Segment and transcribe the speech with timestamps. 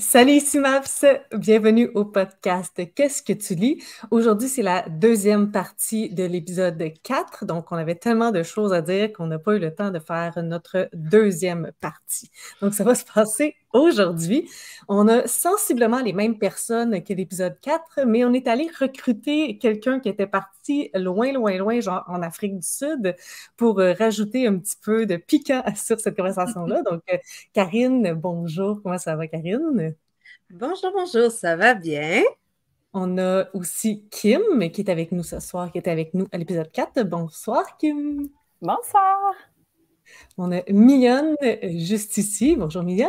[0.00, 1.04] Salut, ici Maps.
[1.30, 3.84] Bienvenue au podcast Qu'est-ce que tu lis?
[4.10, 7.44] Aujourd'hui, c'est la deuxième partie de l'épisode 4.
[7.44, 9.98] Donc, on avait tellement de choses à dire qu'on n'a pas eu le temps de
[9.98, 12.30] faire notre deuxième partie.
[12.62, 14.50] Donc, ça va se passer aujourd'hui.
[14.88, 20.00] On a sensiblement les mêmes personnes que l'épisode 4, mais on est allé recruter quelqu'un
[20.00, 23.14] qui était parti loin, loin, loin, genre en Afrique du Sud,
[23.56, 26.82] pour euh, rajouter un petit peu de piquant sur cette conversation-là.
[26.90, 27.18] Donc, euh,
[27.52, 28.80] Karine, bonjour.
[28.82, 29.94] Comment ça va, Karine?
[30.50, 32.22] Bonjour, bonjour, ça va bien?
[32.92, 34.42] On a aussi Kim
[34.72, 37.04] qui est avec nous ce soir, qui était avec nous à l'épisode 4.
[37.04, 38.28] Bonsoir, Kim.
[38.60, 39.34] Bonsoir.
[40.36, 42.56] On a Mignonne juste ici.
[42.56, 43.08] Bonjour, Mignonne.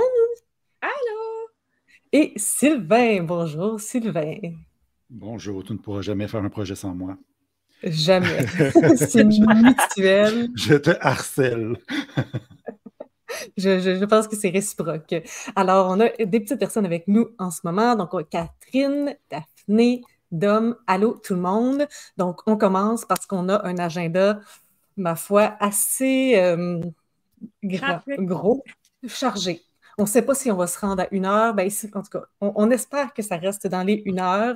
[0.82, 1.50] Allô?
[2.12, 3.24] Et Sylvain.
[3.24, 4.40] Bonjour, Sylvain.
[5.10, 7.18] Bonjour, tu ne pourras jamais faire un projet sans moi.
[7.84, 8.46] Jamais.
[8.96, 10.50] C'est mutuel.
[10.56, 11.78] Je te harcèle.
[13.58, 15.16] Je, pense que c'est réciproque.
[15.56, 17.96] Alors, on a des petites personnes avec nous en ce moment.
[17.96, 21.88] Donc, Catherine, Daphné, Dom, allô tout le monde.
[22.18, 24.40] Donc, on commence parce qu'on a un agenda,
[24.98, 26.82] ma foi, assez euh,
[27.64, 28.64] gros,
[29.08, 29.62] chargé.
[30.02, 31.54] On ne sait pas si on va se rendre à une heure.
[31.54, 34.56] Ben, en tout cas, on, espère que ça reste dans les une heure.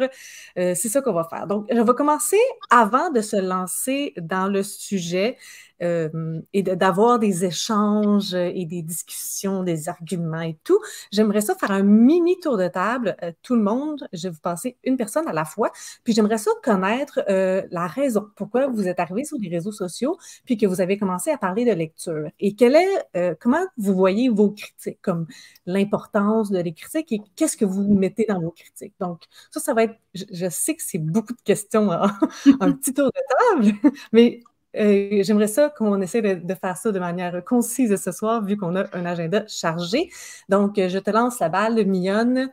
[0.58, 1.46] Euh, c'est ça qu'on va faire.
[1.46, 2.40] Donc, je vais commencer
[2.72, 5.38] avant de se lancer dans le sujet.
[5.82, 10.80] Euh, et d'avoir des échanges et des discussions, des arguments et tout.
[11.12, 14.08] J'aimerais ça faire un mini tour de table, euh, tout le monde.
[14.14, 15.72] Je vais vous passer une personne à la fois.
[16.06, 20.18] Puis j'aimerais ça connaître euh, la raison pourquoi vous êtes arrivé sur les réseaux sociaux,
[20.46, 22.30] puis que vous avez commencé à parler de lecture.
[22.40, 25.28] Et quelle est, comment vous voyez vos critiques, comme
[25.66, 28.94] l'importance de les critiques et qu'est-ce que vous mettez dans vos critiques?
[29.00, 32.10] Donc ça, ça va être, je, sais que c'est beaucoup de questions, un
[32.74, 34.42] petit tour de table, mais
[34.78, 38.76] euh, j'aimerais ça qu'on essaie de, faire ça de manière concise ce soir, vu qu'on
[38.76, 40.10] a un agenda chargé.
[40.50, 42.52] Donc, je te lance la balle, Mignonne.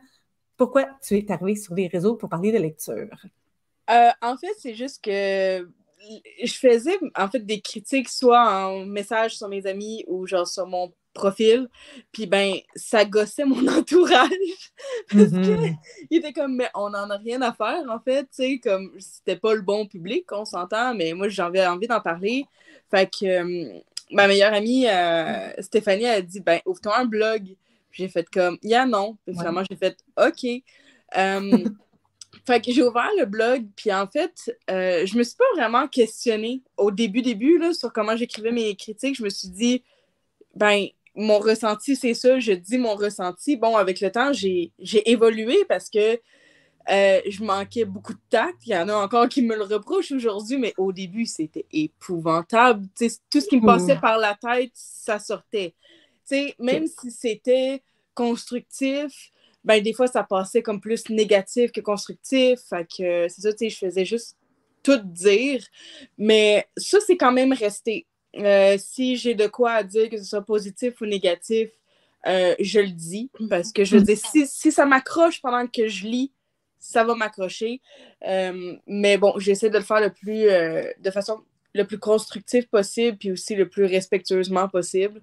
[0.57, 3.09] Pourquoi tu es arrivée sur les réseaux pour parler de lecture?
[3.89, 5.67] Euh, en fait, c'est juste que
[6.43, 10.67] je faisais en fait des critiques soit en message sur mes amis ou genre sur
[10.67, 11.69] mon profil.
[12.11, 14.29] Puis ben, ça gossait mon entourage.
[15.09, 15.77] parce mm-hmm.
[16.09, 18.23] qu'il était comme, mais on n'en a rien à faire, en fait.
[18.23, 22.01] Tu sais, comme, c'était pas le bon public, on s'entend, mais moi, j'avais envie d'en
[22.01, 22.45] parler.
[22.91, 23.79] Fait que euh,
[24.11, 27.55] ma meilleure amie, euh, Stéphanie, a dit, ben, ouvre-toi un blog.
[27.91, 29.17] J'ai fait comme, yeah, non.
[29.25, 30.45] Puis finalement, j'ai fait, OK.
[31.15, 31.57] Euh,
[32.47, 36.61] fait que j'ai ouvert le blog, puis en fait, je me suis pas vraiment questionnée
[36.77, 39.15] au début, début, là, sur comment j'écrivais mes critiques.
[39.15, 39.83] Je me suis dit,
[40.55, 43.55] ben, mon ressenti, c'est ça, je dis mon ressenti.
[43.55, 44.71] Bon, avec le temps, j'ai
[45.05, 46.19] évolué parce que
[46.89, 48.57] euh, je manquais beaucoup de tact.
[48.65, 52.87] Il y en a encore qui me le reprochent aujourd'hui, mais au début, c'était épouvantable.
[53.29, 55.75] tout ce qui me passait par la tête, ça sortait.
[56.59, 57.81] même si c'était
[58.13, 59.31] constructif,
[59.63, 62.59] ben, des fois, ça passait comme plus négatif que constructif.
[62.69, 64.37] Fait que c'est ça, je faisais juste
[64.81, 65.63] tout dire.
[66.17, 68.05] Mais ça, c'est quand même resté.
[68.37, 71.69] Euh, si j'ai de quoi à dire, que ce soit positif ou négatif,
[72.25, 73.29] euh, je le dis.
[73.49, 76.31] Parce que je veux dire, si, ça m'accroche pendant que je lis,
[76.79, 77.81] ça va m'accrocher.
[78.27, 80.45] Euh, mais bon, j'essaie de le faire le plus,
[80.99, 81.41] de façon
[81.75, 85.21] le plus constructive possible, puis aussi le plus respectueusement possible.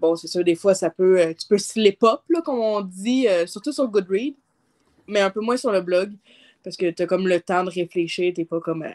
[0.00, 3.26] bon, c'est sûr, des fois, ça peut, tu peux slip up, là, comme on dit,
[3.46, 4.34] surtout sur Goodread,
[5.06, 6.12] mais un peu moins sur le blog,
[6.62, 8.86] parce que tu as comme le temps de réfléchir, tu pas comme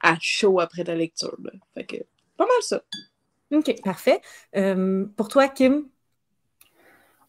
[0.00, 1.36] à, chaud après ta lecture.
[1.74, 1.96] Fait que
[2.36, 2.80] pas mal ça.
[3.52, 4.20] OK, parfait.
[4.56, 5.84] Euh, pour toi, Kim?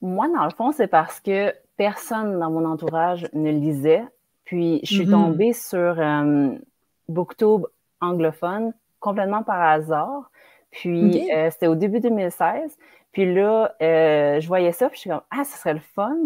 [0.01, 4.05] Moi, dans le fond, c'est parce que personne dans mon entourage ne lisait.
[4.45, 5.11] Puis, je suis mm-hmm.
[5.11, 6.55] tombée sur euh,
[7.09, 7.65] Booktube
[8.01, 10.31] anglophone complètement par hasard.
[10.71, 12.77] Puis, euh, c'était au début 2016.
[13.11, 16.17] Puis là, je voyais ça, puis je suis comme, ah, ce serait le fun,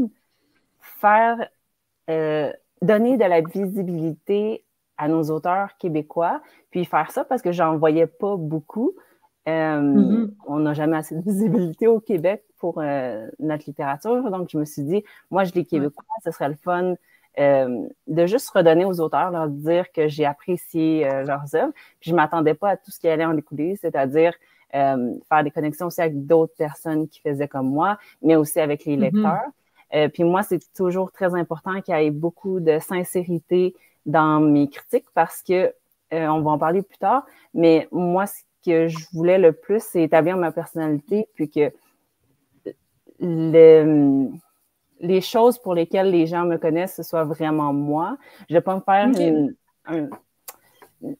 [0.79, 1.47] faire,
[2.81, 4.65] donner de la visibilité
[5.01, 8.93] à nos auteurs québécois, puis faire ça parce que j'en voyais pas beaucoup.
[9.49, 10.29] Euh, mm-hmm.
[10.45, 14.65] On n'a jamais assez de visibilité au Québec pour euh, notre littérature, donc je me
[14.65, 16.93] suis dit, moi, je les Québécois, ce serait le fun
[17.39, 21.73] euh, de juste redonner aux auteurs, leur dire que j'ai apprécié leurs œuvres.
[21.99, 24.35] Puis je m'attendais pas à tout ce qui allait en découler, c'est-à-dire
[24.71, 28.97] faire des connexions aussi avec d'autres personnes qui faisaient comme moi, mais aussi avec les
[28.97, 28.99] mm-hmm.
[28.99, 30.09] lecteurs.
[30.13, 33.73] puis moi, c'est toujours très important qu'il y ait beaucoup de sincérité,
[34.05, 35.73] dans mes critiques parce que,
[36.13, 39.81] euh, on va en parler plus tard, mais moi, ce que je voulais le plus,
[39.81, 41.71] c'est établir ma personnalité, puis que
[43.19, 44.29] le,
[44.99, 48.17] les choses pour lesquelles les gens me connaissent, ce soit vraiment moi.
[48.49, 49.55] Je ne vais pas me faire une,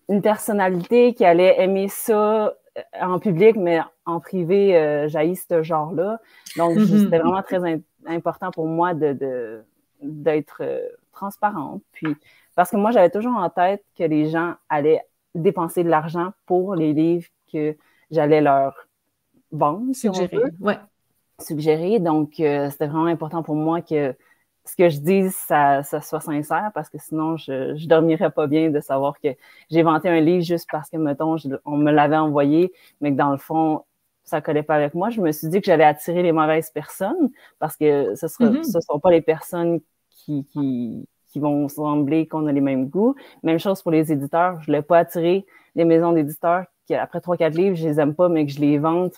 [0.07, 2.54] une, personnalité qui allait aimer ça
[3.00, 6.19] en public, mais en privé, euh, ce genre-là.
[6.57, 7.04] Donc, mm-hmm.
[7.04, 9.63] c'était vraiment très important pour moi de,
[10.01, 10.80] d'être euh,
[11.12, 11.81] transparente.
[11.92, 12.16] Puis,
[12.56, 15.01] parce que moi, j'avais toujours en tête que les gens allaient
[15.36, 17.75] dépenser de l'argent pour les livres que
[18.09, 18.75] j'allais leur
[19.51, 20.38] vendre, suggérer.
[20.59, 20.77] ouais.
[21.39, 22.00] Suggérer.
[22.00, 24.15] Donc, euh, c'était vraiment important pour moi que
[24.65, 28.69] ce que je dise, ça, soit sincère, parce que sinon, je ne dormirais pas bien
[28.69, 29.30] de savoir que
[29.71, 33.31] j'ai vanté un livre juste parce que, mettons, on me l'avait envoyé, mais que dans
[33.31, 33.83] le fond,
[34.24, 35.09] ça ne collait pas avec moi.
[35.09, 38.81] Je me suis dit que j'allais attirer les mauvaises personnes parce que ce ne mm-hmm.
[38.81, 43.16] sont pas les personnes qui, qui, qui vont sembler qu'on a les mêmes goûts.
[43.44, 44.56] Même chose pour les éditeurs.
[44.56, 45.45] Je ne voulais pas attirer
[45.75, 48.60] les maisons d'éditeurs qui, après trois, quatre livres, je les aime pas, mais que je
[48.60, 49.13] les vente.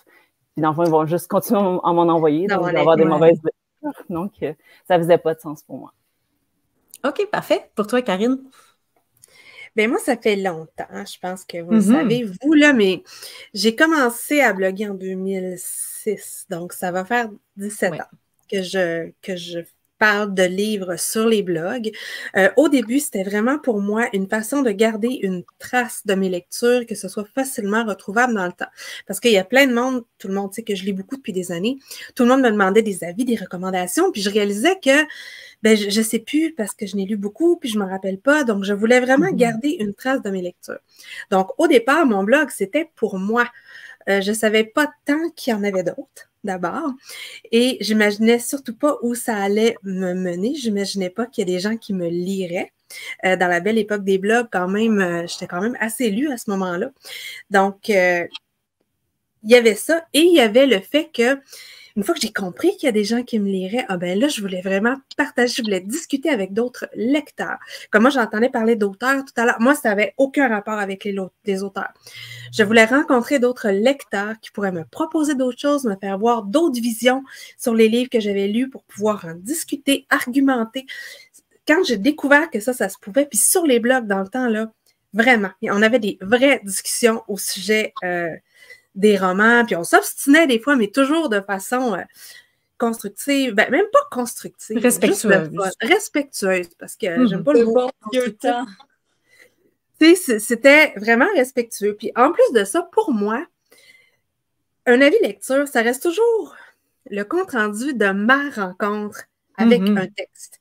[0.54, 2.46] Puis dans le fond, ils vont juste continuer à m'en envoyer.
[2.46, 3.40] Donc, avoir des mauvaises
[4.08, 4.52] Donc, euh,
[4.86, 5.92] ça faisait pas de sens pour moi.
[7.04, 7.68] OK, parfait.
[7.74, 8.38] Pour toi, Karine?
[9.76, 11.92] Ben moi, ça fait longtemps, je pense que vous le mm-hmm.
[11.92, 13.02] savez, vous là, mais
[13.54, 17.96] j'ai commencé à bloguer en 2006, donc ça va faire 17 ans
[18.48, 19.60] que je, que je
[19.98, 21.90] parle de livres sur les blogs.
[22.36, 26.28] Euh, au début, c'était vraiment pour moi une façon de garder une trace de mes
[26.28, 28.70] lectures, que ce soit facilement retrouvable dans le temps.
[29.06, 31.16] Parce qu'il y a plein de monde, tout le monde sait que je lis beaucoup
[31.16, 31.78] depuis des années,
[32.14, 35.04] tout le monde me demandait des avis, des recommandations, puis je réalisais que
[35.62, 37.90] ben, je ne sais plus parce que je n'ai lu beaucoup, puis je ne me
[37.90, 38.44] rappelle pas.
[38.44, 40.78] Donc, je voulais vraiment mmh garder une trace de mes lectures.
[41.30, 43.46] Donc, au départ, mon blog, c'était pour moi.
[44.08, 46.92] Euh, je ne savais pas tant qu'il y en avait d'autres d'abord.
[47.52, 50.54] Et j'imaginais surtout pas où ça allait me mener.
[50.54, 52.72] J'imaginais pas qu'il y a des gens qui me liraient.
[53.24, 56.30] Euh, dans la belle époque des blogs, quand même, euh, j'étais quand même assez lue
[56.30, 56.90] à ce moment-là.
[57.50, 61.38] Donc, il y avait ça et il y avait le fait que
[61.96, 64.18] une fois que j'ai compris qu'il y a des gens qui me liraient, ah ben
[64.18, 67.58] là, je voulais vraiment partager, je voulais discuter avec d'autres lecteurs.
[67.90, 69.60] Comme moi, j'entendais parler d'auteurs tout à l'heure.
[69.60, 71.92] Moi, ça n'avait aucun rapport avec les, auteurs.
[72.52, 76.80] Je voulais rencontrer d'autres lecteurs qui pourraient me proposer d'autres choses, me faire voir d'autres
[76.80, 77.22] visions
[77.58, 80.86] sur les livres que j'avais lus pour pouvoir en discuter, argumenter.
[81.66, 84.48] Quand j'ai découvert que ça, ça se pouvait, puis sur les blogs dans le temps,
[84.48, 84.72] là,
[85.12, 88.34] vraiment, on avait des vraies discussions au sujet euh,
[88.94, 92.02] des romans, puis on s'obstinait des fois, mais toujours de façon euh,
[92.78, 94.78] constructive, ben, même pas constructive.
[94.78, 95.50] Respectueuse.
[95.80, 97.28] Respectueuse, parce que mmh.
[97.28, 97.90] j'aime pas le mot.
[100.00, 101.94] C'était vraiment respectueux.
[101.98, 103.44] Puis en plus de ça, pour moi,
[104.86, 106.54] un avis lecture, ça reste toujours
[107.10, 109.24] le compte-rendu de ma rencontre
[109.56, 110.60] avec mmh un texte.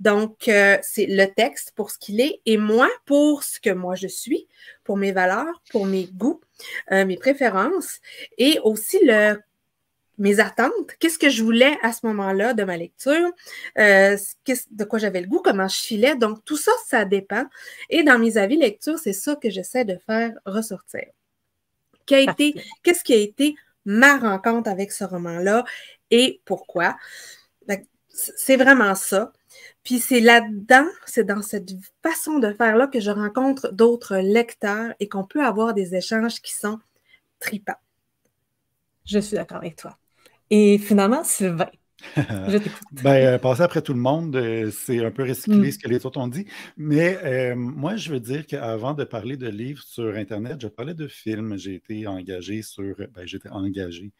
[0.00, 3.94] Donc, euh, c'est le texte pour ce qu'il est et moi pour ce que moi
[3.94, 4.46] je suis,
[4.82, 6.40] pour mes valeurs, pour mes goûts,
[6.92, 8.00] euh, mes préférences
[8.38, 9.36] et aussi le,
[10.18, 10.92] mes attentes.
[10.98, 13.30] Qu'est-ce que je voulais à ce moment-là de ma lecture,
[13.78, 14.16] euh,
[14.70, 16.16] de quoi j'avais le goût, comment je filais?
[16.16, 17.44] Donc, tout ça, ça dépend.
[17.90, 21.06] Et dans mes avis lecture, c'est ça que j'essaie de faire ressortir.
[22.06, 23.54] Qu'est-ce qui a été
[23.84, 25.64] ma rencontre avec ce roman-là
[26.10, 26.96] et pourquoi?
[28.08, 29.32] C'est vraiment ça.
[29.82, 31.70] Puis c'est là-dedans, c'est dans cette
[32.02, 36.52] façon de faire-là que je rencontre d'autres lecteurs et qu'on peut avoir des échanges qui
[36.52, 36.78] sont
[37.40, 37.72] tripants.
[39.04, 39.98] Je suis d'accord avec toi.
[40.50, 41.70] Et finalement, Sylvain,
[42.16, 42.82] je t'écoute.
[43.02, 45.72] ben, euh, passer après tout le monde, euh, c'est un peu recycler mm.
[45.72, 46.46] ce que les autres ont dit.
[46.76, 50.94] Mais euh, moi, je veux dire qu'avant de parler de livres sur Internet, je parlais
[50.94, 51.56] de films.
[51.56, 52.94] J'ai été engagé sur.
[53.14, 54.12] Ben, j'étais engagé.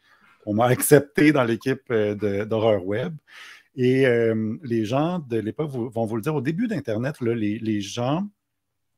[0.45, 3.15] On m'a accepté dans l'équipe d'horreur web.
[3.75, 7.81] Et euh, les gens de l'époque vont vous le dire, au début d'Internet, les, les,
[7.81, 8.27] gens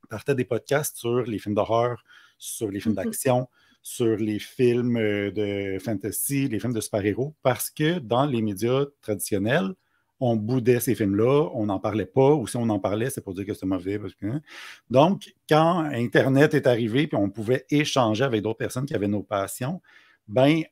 [0.09, 2.03] partaient des podcasts sur les films d'horreur,
[2.37, 3.03] sur les films mhm.
[3.03, 3.47] d'action,
[3.81, 8.85] sur les films euh, de fantasy, les films de super-héros, parce que dans les médias
[9.01, 9.73] traditionnels,
[10.19, 13.33] on boudait ces films-là, on n'en parlait pas, ou si on en parlait, c'est pour
[13.33, 13.99] dire que c'était mauvais.
[14.23, 14.41] Hein.
[14.89, 19.23] Donc, quand Internet est arrivé, puis on pouvait échanger avec d'autres personnes qui avaient nos
[19.23, 19.81] passions,
[20.27, 20.63] ben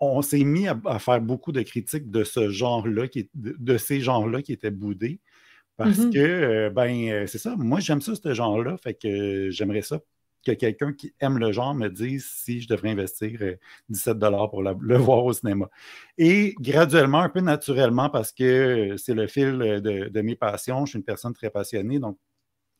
[0.00, 4.52] on s'est mis à, faire beaucoup de critiques de ce genre-là, de, ces genres-là qui
[4.52, 5.20] étaient boudés.
[5.76, 6.12] Parce mm-hmm.
[6.12, 10.00] que, euh, ben, euh, c'est ça, moi j'aime ça, ce genre-là, fait que j'aimerais ça
[10.44, 13.38] que quelqu'un qui aime le genre me dise si je devrais investir
[13.88, 15.68] 17 euh, pour le voir au cinéma.
[16.18, 20.98] Et graduellement, un peu naturellement, parce que c'est le fil de, mes passions, je suis
[20.98, 22.18] une personne très passionnée, donc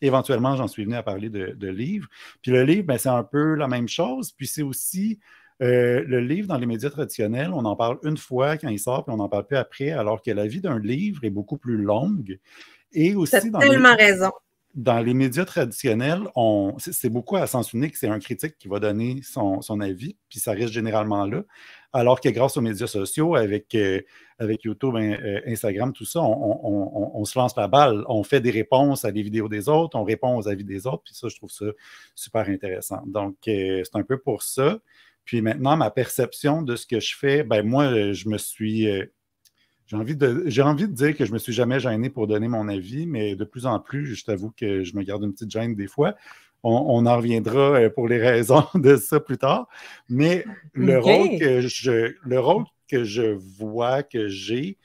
[0.00, 2.08] éventuellement, j'en suis venu à parler de, de livres.
[2.40, 5.18] Puis le livre, ben, c'est un peu la même chose, puis c'est aussi
[5.62, 9.04] euh, le livre dans les médias traditionnels, on en parle une fois quand il sort,
[9.04, 11.78] puis on n'en parle plus après, alors que la vie d'un livre est beaucoup plus
[11.78, 12.38] longue.
[12.92, 14.30] Et aussi dans tellement raison.
[14.75, 16.22] dans les médias traditionnels,
[16.78, 17.96] c'est beaucoup à sens unique.
[17.96, 21.42] C'est un critique qui va donner son, avis, puis ça reste généralement là.
[21.94, 24.02] Alors que grâce aux médias sociaux, avec, euh,
[24.38, 28.04] avec YouTube, euh, Instagram, tout ça, on, se lance la balle.
[28.08, 31.04] On fait des réponses à des vidéos des autres, on répond aux avis des autres,
[31.04, 31.64] puis ça, je trouve ça
[32.14, 33.02] super intéressant.
[33.06, 34.78] Donc, c'est un peu pour ça.
[35.26, 38.88] Puis maintenant, ma perception de ce que je fais, ben moi, je me suis
[39.87, 42.26] j'ai envie, de, j'ai envie de dire que je ne me suis jamais gêné pour
[42.26, 45.33] donner mon avis, mais de plus en plus, je t'avoue que je me garde une
[45.33, 46.16] petite gêne des fois.
[46.64, 49.68] On, en reviendra euh, pour les raisons de ça plus tard.
[50.09, 54.76] Mais le, rôle, que je, le rôle que je vois que j'ai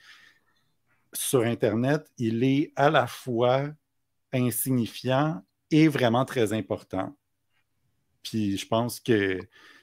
[1.12, 3.70] sur Internet, il est à la fois
[4.32, 7.16] insignifiant et vraiment très important.
[8.22, 9.40] Puis je pense que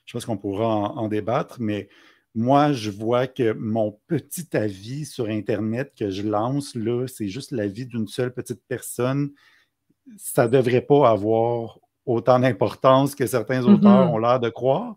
[0.10, 1.88] je pense qu'on pourra en débattre, mais
[2.34, 7.52] moi, je vois que mon petit avis sur Internet que je lance, là, c'est juste
[7.52, 9.30] l'avis d'une seule petite personne.
[10.18, 14.12] Ça ne devrait pas avoir autant d'importance que certains auteurs mm-hmm.
[14.12, 14.96] ont l'air de croire.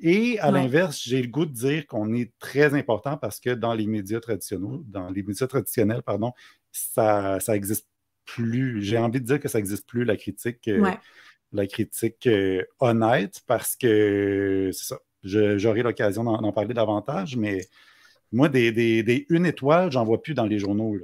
[0.00, 3.74] Et à l'inverse, j'ai le goût de dire qu'on est très important parce que dans
[3.74, 6.32] les médias traditionnels, dans les médias traditionnels, pardon,
[6.72, 7.86] ça n'existe
[8.24, 8.82] plus.
[8.82, 10.90] J'ai envie de dire que ça n'existe plus la critique, euh,
[11.52, 17.60] la critique euh, honnête parce que c'est ça J'aurai l'occasion d'en parler davantage, mais
[18.32, 20.96] moi, des, des, une étoile, j'en vois plus dans les journaux.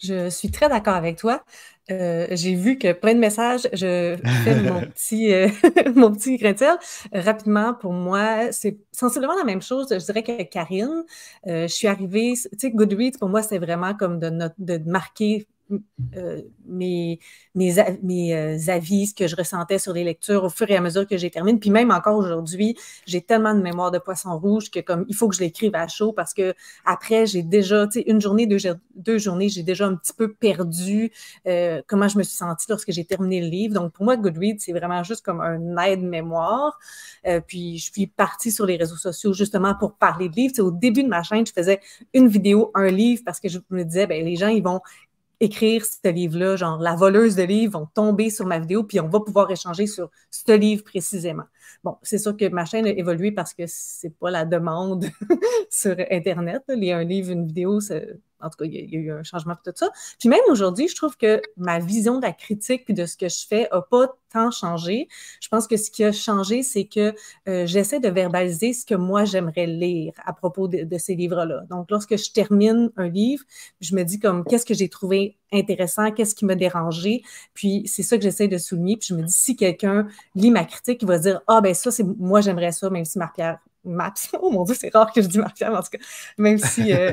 [0.00, 1.44] Je suis très d'accord avec toi.
[1.90, 5.48] Euh, j'ai vu que plein de messages, je fais mon petit, euh,
[5.96, 6.54] mon petit grain
[7.12, 11.04] Rapidement, pour moi, c'est sensiblement la même chose, je dirais que Karine.
[11.46, 15.48] Euh, je suis arrivée, tu sais, Goodreads, pour moi, c'est vraiment comme de, de marquer
[16.16, 17.18] euh, mes,
[17.56, 21.16] euh, avis, ce que je ressentais sur les lectures au fur et à mesure que
[21.16, 21.58] j'ai terminé.
[21.58, 25.28] Puis même encore aujourd'hui, j'ai tellement de mémoire de poisson rouge que comme il faut
[25.28, 28.58] que je l'écrive à chaud parce que après, j'ai déjà, tu sais, une journée, deux,
[28.96, 31.12] deux journées, j'ai déjà un petit peu perdu
[31.46, 33.74] euh, comment je me suis sentie lorsque j'ai terminé le livre.
[33.74, 36.78] Donc pour moi, Goodreads, c'est vraiment juste comme un aide-mémoire.
[37.46, 40.60] puis je suis partie sur les réseaux sociaux justement pour parler de livres.
[40.60, 41.80] au début de ma chaîne, je faisais
[42.14, 44.80] une vidéo, un livre parce que je me disais, ben les gens, ils vont
[45.40, 49.08] écrire ce livre-là, genre la voleuse de livres vont tomber sur ma vidéo, puis on
[49.08, 51.44] va pouvoir échanger sur ce livre précisément.
[51.84, 55.06] Bon, c'est sûr que ma chaîne a évolué parce que c'est pas la demande
[55.70, 56.62] sur Internet.
[56.68, 57.80] Il y a un livre, une vidéo,
[58.40, 59.90] en tout cas, il y, a, eu un changement pour tout ça.
[60.18, 63.28] Puis même aujourd'hui, je trouve que ma vision de la critique puis de ce que
[63.28, 65.08] je fais n'a pas tant changé.
[65.40, 67.14] Je pense que ce qui a changé, c'est que
[67.48, 71.62] euh, j'essaie de verbaliser ce que moi j'aimerais lire à propos de, ces livres-là.
[71.70, 73.44] Donc, lorsque je termine un livre,
[73.80, 77.22] je me dis comme qu'est-ce que j'ai trouvé intéressant, qu'est-ce qui m'a dérangé?
[77.54, 78.96] Puis c'est ça que j'essaie de souligner.
[78.96, 81.90] Puis je me dis, si quelqu'un lit ma critique, il va dire Ah, ben ça,
[81.90, 84.14] c'est moi, j'aimerais ça, même si Marc-Pierre Maps.
[84.40, 85.98] Oh mon Dieu, c'est rare que je dis Marc-Pierre, en tout cas,
[86.36, 87.12] même si euh,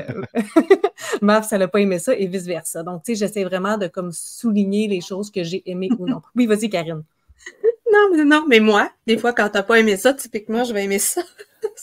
[1.22, 2.82] Maps, elle n'a pas aimé ça et vice-versa.
[2.82, 6.22] Donc, tu sais, j'essaie vraiment de comme souligner les choses que j'ai aimées ou non.
[6.34, 7.02] Oui, vas-y, Karine.
[7.92, 10.74] Non, mais non, mais moi, des fois, quand tu n'as pas aimé ça, typiquement, je
[10.74, 11.22] vais aimer ça.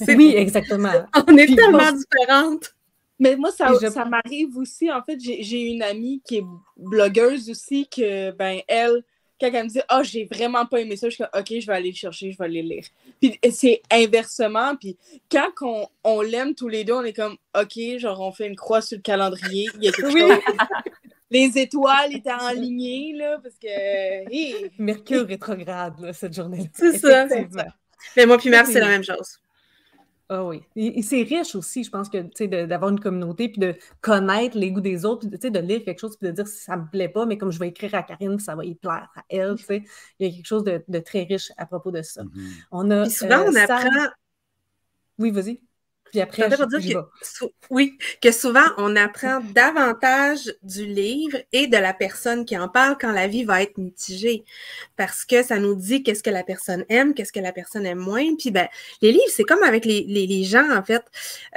[0.08, 0.92] oui, exactement.
[1.16, 2.76] On est tellement différentes.
[3.20, 4.92] Mais moi, ça, ça m'arrive aussi.
[4.92, 6.44] En fait, j'ai une amie qui est
[6.78, 9.04] blogueuse aussi, que, ben, elle,
[9.40, 11.60] quand elle me dit Ah, oh, j'ai vraiment pas aimé ça, je suis comme OK,
[11.60, 12.86] je vais aller le chercher, je vais aller lire.
[13.22, 14.76] Puis c'est inversement.
[14.76, 14.98] Puis
[15.32, 18.56] quand on, on l'aime tous les deux, on est comme OK, genre on fait une
[18.56, 19.68] croix sur le calendrier.
[19.76, 20.40] Il y a quelque chose.
[21.32, 24.82] Les étoiles étaient alignées, là, parce que.
[24.82, 26.70] Mercure rétrograde, cette journée-là.
[26.74, 27.26] C'est ça.
[28.16, 29.40] Mais moi, puis Mère, c'est la même chose.
[30.30, 30.62] Ah oui.
[30.76, 34.58] Et, c'est riche aussi, je pense que, tu sais, d'avoir une communauté, puis de connaître
[34.58, 36.64] les goûts des autres, puis, tu sais, de lire quelque chose, puis de dire si
[36.64, 39.10] ça me plaît pas, mais comme je vais écrire à Karine, ça va y plaire
[39.16, 39.84] à elle, tu sais.
[40.20, 42.24] Il y a quelque chose de, très riche à propos de ça.
[42.24, 42.66] Mm-hmm.
[42.72, 43.10] On a.
[43.10, 44.10] souvent, on euh, apprend.
[45.20, 45.62] Oui, vas-y.
[46.14, 52.46] Puis après, je, oui, que souvent on apprend davantage du livre et de la personne
[52.46, 54.44] qui en parle quand la vie va être mitigée,
[54.96, 57.98] parce que ça nous dit qu'est-ce que la personne aime, qu'est-ce que la personne aime
[57.98, 58.36] moins.
[58.36, 58.68] Puis ben,
[59.02, 61.04] les livres, c'est comme avec les, les, gens en fait.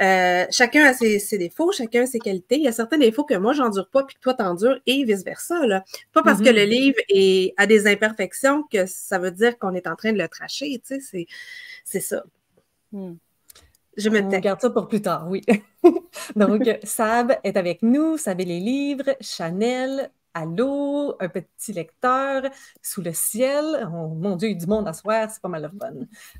[0.01, 2.55] Euh, chacun a ses, ses, défauts, chacun a ses qualités.
[2.55, 5.23] Il y a certains défauts que moi j'endure pas, puis que toi t'endures et vice
[5.23, 5.67] versa.
[5.67, 5.83] Là.
[6.13, 6.65] Pas parce que le mm-hmm.
[6.67, 10.27] livre est, a des imperfections que ça veut dire qu'on est en train de le
[10.27, 10.81] tracher.
[10.83, 11.27] Tu sais,
[11.83, 12.23] c'est ça.
[12.91, 13.17] Hmm.
[13.97, 15.41] Je me On garde ça pour plus tard, oui.
[16.35, 22.43] Donc, Sab est avec nous, Sab et les livres, Chanel, Allô, un petit lecteur,
[22.83, 23.89] sous le ciel.
[23.91, 25.93] Oh, mon Dieu, il y a du monde à soir, c'est pas mal de fun.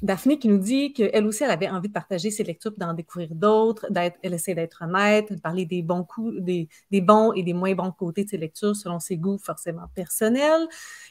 [0.03, 3.29] Daphné qui nous dit qu'elle aussi, elle avait envie de partager ses lectures, d'en découvrir
[3.33, 3.87] d'autres,
[4.21, 7.73] elle essaie d'être honnête, de parler des bons coups, des, des, bons et des moins
[7.73, 10.67] bons côtés de ses lectures selon ses goûts forcément personnels.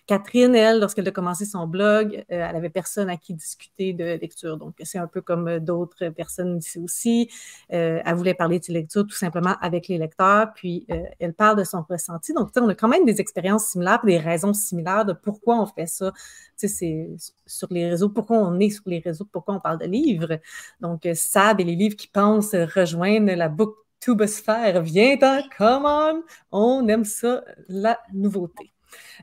[0.06, 4.04] Catherine, elle, lorsqu'elle a commencé son blog, euh, elle avait personne à qui discuter de
[4.04, 4.58] lecture.
[4.58, 7.30] Donc, c'est un peu comme euh, d'autres personnes ici aussi.
[7.72, 10.86] Euh, elle voulait parler de ses lectures tout simplement avec les lecteurs, puis
[11.18, 12.32] elle parle de son ressenti.
[12.32, 15.86] Donc, on a quand même des expériences similaires, des raisons similaires de pourquoi on fait
[15.86, 16.12] ça.
[16.58, 17.08] Tu sais, c'est
[17.46, 20.38] sur les réseaux, pourquoi on est sur les réseaux, pourquoi on parle de livres.
[20.80, 26.88] Donc, Sab et les livres qui pensent rejoindre la booktubosphère, viens en come on, on
[26.88, 28.72] aime ça, la nouveauté.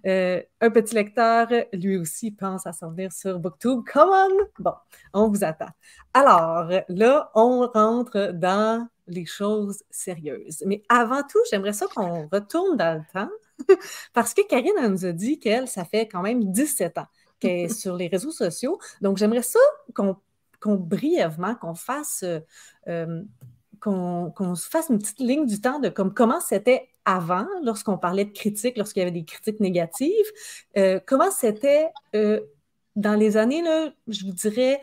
[0.06, 3.84] Euh, un petit lecteur, lui aussi, pense à s'en venir sur Booktube.
[3.92, 4.46] Come on!
[4.60, 4.74] Bon,
[5.14, 5.70] on vous attend.
[6.14, 10.64] Alors, là, on rentre dans les choses sérieuses.
[10.66, 13.32] Mais avant tout, j'aimerais ça qu'on retourne dans le temps
[14.14, 17.08] parce que Karine nous a dit qu'elle, ça fait quand même 17 ans
[17.40, 18.80] qu'elle est sur les réseaux sociaux.
[19.02, 19.60] Donc, j'aimerais ça
[19.94, 20.18] qu'on
[20.66, 22.24] brièvement, qu'on fasse,
[22.88, 23.24] euh,
[23.80, 28.26] qu'on se fasse une petite ligne du temps de comme, comment c'était avant, lorsqu'on parlait
[28.26, 30.26] de critiques, lorsqu'il y avait des critiques négatives,
[30.78, 32.40] euh, comment c'était euh,
[32.96, 34.80] dans les années, là, je vous dirais,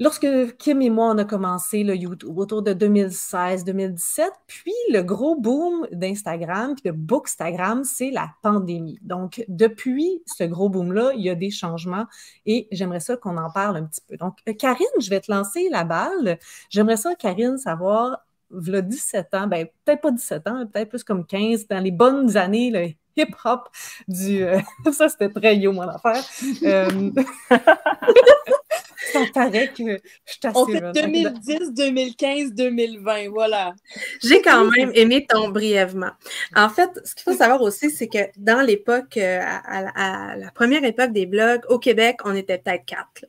[0.00, 5.36] lorsque Kim et moi, on a commencé le YouTube autour de 2016-2017, puis le gros
[5.36, 8.98] boom d'Instagram, puis de Bookstagram, c'est la pandémie.
[9.02, 12.06] Donc, depuis ce gros boom-là, il y a des changements
[12.46, 14.16] et j'aimerais ça qu'on en parle un petit peu.
[14.16, 16.38] Donc, euh, Karine, je vais te lancer la balle.
[16.70, 18.20] J'aimerais ça, Karine, savoir
[18.52, 22.36] a 17 ans, ben, peut-être pas 17 ans, peut-être plus comme 15, dans les bonnes
[22.36, 23.68] années, le hip-hop
[24.08, 24.42] du.
[24.42, 24.60] Euh,
[24.92, 26.22] ça, c'était très yo, mon affaire.
[26.62, 27.10] Euh,
[29.12, 30.62] ça paraît que je t'assure.
[30.62, 33.74] On fait 2010, 2015, 2020, voilà.
[34.22, 36.12] J'ai quand même aimé ton brièvement.
[36.54, 40.84] En fait, ce qu'il faut savoir aussi, c'est que dans l'époque, euh, à, la première
[40.84, 43.26] époque des blogs, au Québec, on était peut-être quatre.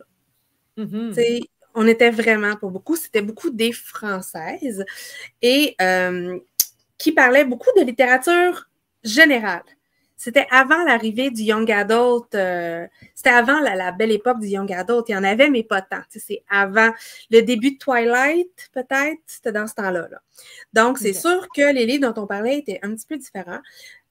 [0.77, 4.83] Mm-hmm on était vraiment pour beaucoup, c'était beaucoup des Françaises
[5.41, 6.39] et euh,
[6.97, 8.69] qui parlaient beaucoup de littérature
[9.03, 9.63] générale.
[10.17, 15.05] C'était avant l'arrivée du Young Adult, euh, c'était avant la, belle époque du Young Adult.
[15.09, 16.01] Il y en avait, mais pas tant.
[16.09, 16.91] C'est avant
[17.29, 20.07] le début de Twilight, peut-être, c'était dans ce temps-là.
[20.73, 23.59] Donc, c'est sûr que les livres dont on parlait étaient un petit peu différents.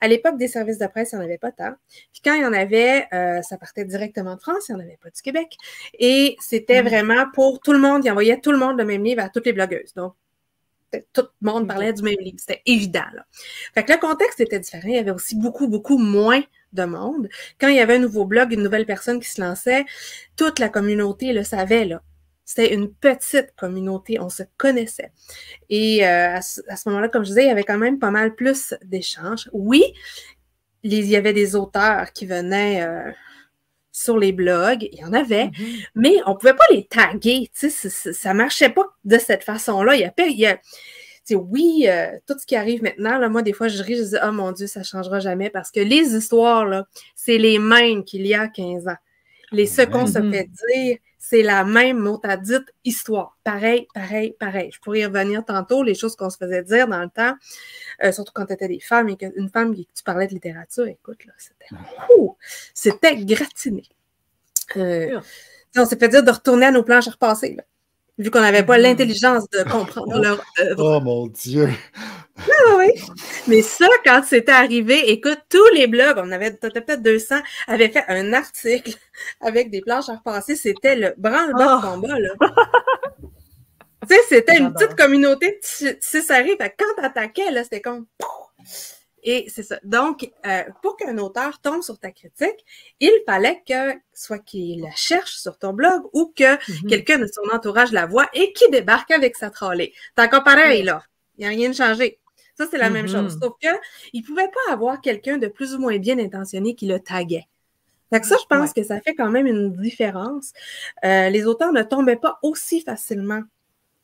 [0.00, 1.72] À l'époque des services de presse, il n'y en avait pas tant.
[2.12, 4.84] Puis quand il y en avait, euh, ça partait directement de France, il n'y en
[4.84, 5.56] avait pas du Québec.
[5.98, 6.88] Et c'était mm.
[6.88, 9.46] vraiment pour tout le monde, il envoyait tout le monde le même livre à toutes
[9.46, 9.94] les blogueuses.
[9.94, 10.14] Donc,
[11.12, 12.38] tout le monde parlait du même livre.
[12.38, 13.04] C'était évident.
[13.14, 13.24] Là.
[13.74, 14.88] Fait que le contexte était différent.
[14.88, 17.28] Il y avait aussi beaucoup, beaucoup moins de monde.
[17.60, 19.84] Quand il y avait un nouveau blog, une nouvelle personne qui se lançait,
[20.36, 21.84] toute la communauté le savait.
[21.84, 22.02] Là.
[22.44, 25.12] C'était une petite communauté, on se connaissait.
[25.70, 28.34] Et euh, à ce, moment-là, comme je disais, il y avait quand même pas mal
[28.34, 29.48] plus d'échanges.
[29.52, 29.82] Oui,
[30.82, 33.10] il y avait des auteurs qui venaient euh,
[33.94, 35.86] sur les blogs, il y en avait, mm-hmm.
[35.94, 37.48] mais on ne pouvait pas les taguer.
[37.54, 39.94] Ça ne marchait pas de cette façon-là.
[39.94, 40.58] Il y a, il y a
[41.32, 44.16] oui, euh, tout ce qui arrive maintenant, là, moi, des fois, je ris, je dis,
[44.22, 48.26] oh mon Dieu, ça ne changera jamais parce que les histoires, c'est les mêmes qu'il
[48.26, 48.96] y a 15 ans.
[49.52, 53.38] Les ce qu'on se fait dire, c'est la même mot à dite histoire.
[53.44, 54.70] Pareil, pareil, pareil.
[54.74, 57.34] Je pourrais y revenir tantôt, les choses qu'on se faisait dire dans le temps,
[58.02, 60.86] euh, surtout quand tu étais des femmes et qu'une femme qui tu parlais de littérature,
[60.86, 61.74] écoute, là, c'était
[62.74, 63.84] c'était gratiné.
[64.76, 65.18] Euh,
[65.76, 67.56] on s'est fait dire de retourner à nos planches à repasser,
[68.18, 68.82] vu qu'on n'avait pas mm-hmm.
[68.82, 70.96] l'intelligence de comprendre leur œuvre.
[70.96, 71.68] Oh mon Dieu!
[72.36, 72.90] Ah oui,
[73.46, 77.36] Mais ça, quand c'était arrivé, écoute, tous les blogs, on avait peut-être 200,
[77.68, 78.96] avaient fait un article
[79.40, 80.56] avec des planches à repasser.
[80.56, 81.90] C'était le branle-bas de oh.
[81.90, 82.30] combat, là.
[84.08, 86.56] tu sais, c'était une petite communauté tu sais, ça arrive.
[86.58, 88.06] Quand t'attaquais, là, c'était comme...
[89.26, 89.80] Et c'est ça.
[89.84, 92.64] Donc, euh, pour qu'un auteur tombe sur ta critique,
[93.00, 96.88] il fallait que soit qu'il la cherche sur ton blog ou que mm-hmm.
[96.88, 99.94] quelqu'un de son entourage la voit et qui débarque avec sa trollée.
[100.14, 101.02] T'as encore pareil, là.
[101.38, 102.20] Il n'y a rien de changé.
[102.56, 103.36] Ça, c'est la même chose.
[103.36, 103.42] Mm-hmm.
[103.42, 107.00] Sauf qu'il ne pouvait pas avoir quelqu'un de plus ou moins bien intentionné qui le
[107.00, 107.48] taguait.
[108.12, 110.52] Donc ça, je pense que ça fait quand même une différence.
[111.04, 113.42] Euh, les auteurs ne tombaient pas aussi facilement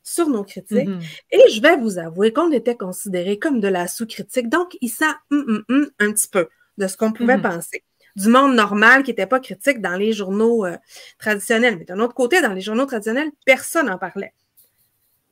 [0.03, 0.87] sur nos critiques.
[0.87, 1.21] Mm-hmm.
[1.31, 4.49] Et je vais vous avouer qu'on était considéré comme de la sous-critique.
[4.49, 7.55] Donc, il sent hum, hum, hum, un petit peu de ce qu'on pouvait mm-hmm.
[7.55, 7.83] penser.
[8.15, 10.77] Du monde normal qui n'était pas critique dans les journaux euh,
[11.17, 11.77] traditionnels.
[11.77, 14.33] Mais d'un autre côté, dans les journaux traditionnels, personne n'en parlait.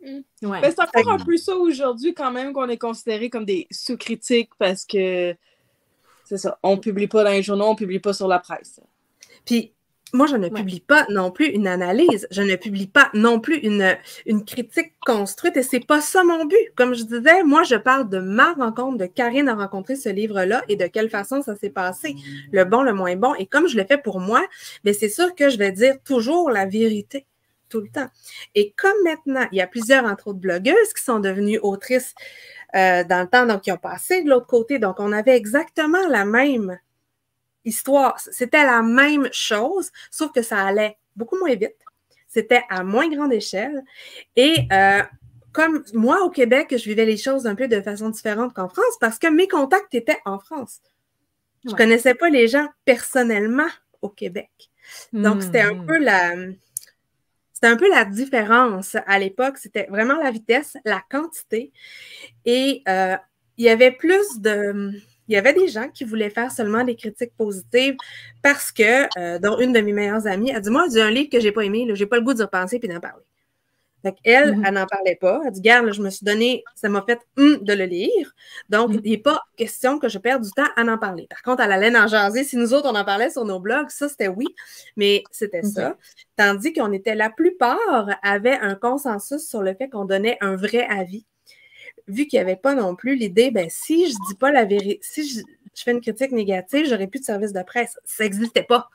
[0.01, 0.21] Mm.
[0.41, 4.86] c'est encore un peu ça aujourd'hui quand même qu'on est considéré comme des sous-critiques parce
[4.86, 5.36] que
[6.23, 8.79] c'est ça, on publie pas dans les journaux, on publie pas sur la presse.
[9.45, 9.73] Puis
[10.13, 13.58] moi, je ne publie pas non plus une analyse, je ne publie pas non plus
[13.58, 13.95] une,
[14.26, 16.58] une critique construite et c'est pas ça mon but.
[16.76, 20.63] Comme je disais, moi, je parle de ma rencontre, de Karine a rencontré ce livre-là
[20.67, 22.15] et de quelle façon ça s'est passé,
[22.52, 23.36] le bon, le moins bon.
[23.36, 24.41] Et comme je le fais pour moi,
[24.84, 27.26] mais c'est sûr que je vais dire toujours la vérité
[27.69, 28.08] tout le temps.
[28.56, 32.15] Et comme maintenant, il y a plusieurs, entre autres, blogueuses qui sont devenues autrices
[32.76, 34.80] euh, dans le temps, donc qui ont passé de l'autre côté.
[34.80, 36.80] Donc, on avait exactement la même
[37.65, 38.19] histoire.
[38.19, 41.76] C'était la même chose, sauf que ça allait beaucoup moins vite.
[42.28, 43.84] C'était à moins grande échelle.
[44.36, 45.02] Et euh,
[45.52, 48.98] comme moi, au Québec, je vivais les choses un peu de façon différente qu'en France
[49.00, 50.82] parce que mes contacts étaient en France.
[51.65, 53.67] Je ne connaissais pas les gens personnellement
[54.02, 54.50] au Québec.
[55.12, 55.86] Donc, c'était un hmm.
[55.86, 56.34] peu la.
[57.52, 59.58] C'était un peu la différence à l'époque.
[59.58, 61.74] C'était vraiment la vitesse, la quantité.
[62.45, 63.17] Et euh,
[63.58, 64.93] il y avait plus de.
[65.30, 67.96] Il y avait des gens qui voulaient faire seulement des critiques positives
[68.42, 71.30] parce que, euh, dont une de mes meilleures amies, a dit Moi, j'ai un livre
[71.30, 73.24] que j'ai pas aimé, j'ai pas le goût de repenser puis d'en parler.
[74.04, 74.63] Donc, elle, mm-hmm.
[74.65, 75.42] elle n'en parlait pas.
[75.46, 78.34] Elle dit, garde, je me suis donné, ça m'a fait hum, de le lire.
[78.70, 79.02] Donc, mm-hmm.
[79.04, 81.28] il n'est pas question que je perde du temps à en parler.
[81.30, 82.44] Par contre, elle allait en jaser.
[82.44, 84.48] Si nous autres, on en parlait sur nos blogs, ça, c'était oui,
[84.96, 85.98] mais c'était ça.
[86.38, 90.88] Tandis qu'on était, la plupart avaient un consensus sur le fait qu'on donnait un vrai
[90.89, 91.26] avis.
[92.10, 95.00] Vu qu'il n'y avait pas non plus l'idée, ben, si je dis pas la vérité,
[95.02, 95.41] si je,
[95.76, 97.98] fais une critique négative, j'aurais plus de service de presse.
[98.04, 98.89] Ça n'existait pas.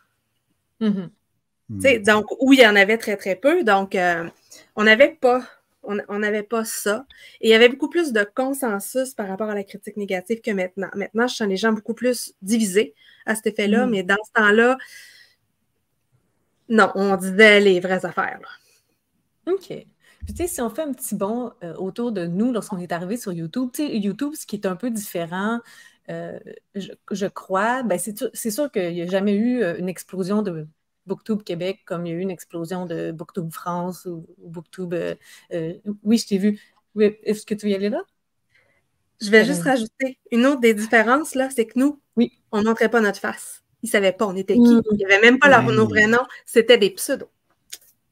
[0.81, 1.09] Mm-hmm.
[1.71, 2.03] Mm.
[2.03, 3.65] Donc, où il y en avait très, très peu.
[3.65, 4.29] Donc, euh,
[4.77, 5.43] on n'avait pas,
[5.83, 7.07] on n'avait pas ça.
[7.41, 10.51] Et il y avait beaucoup plus de consensus par rapport à la critique négative que
[10.51, 10.91] maintenant.
[10.95, 12.95] Maintenant, je sens les gens beaucoup plus divisés
[13.27, 13.91] à cet effet-là, mm.
[13.91, 14.77] mais dans ce temps-là,
[16.69, 18.61] non, on disait les vraies affaires.
[19.47, 19.87] OK.
[20.25, 22.93] Puis, tu sais, si on fait un petit bond euh, autour de nous lorsqu'on est
[22.93, 25.61] arrivé sur YouTube, tu sais, YouTube, ce qui est un peu différent,
[26.11, 26.39] euh,
[26.75, 30.67] je, crois, ben c'est sûr qu'il n'y a jamais eu euh, une explosion de
[31.07, 34.95] Booktube Québec, comme il y a eu une explosion de Booktube France ou, Booktube.
[34.95, 35.15] Euh,
[35.53, 36.61] euh, oui, je t'ai vu.
[36.99, 38.03] Est-ce que tu veux y aller là?
[39.21, 42.33] Je vais juste rajouter une autre des différences, là, c'est que nous, oui.
[42.53, 43.63] on ne montrait pas notre face.
[43.83, 44.61] Ils ne savaient pas on était qui.
[44.61, 44.83] Mm.
[44.93, 46.27] Il n'y avait même pas leur, nos vrais noms.
[46.47, 47.29] C'était des pseudos.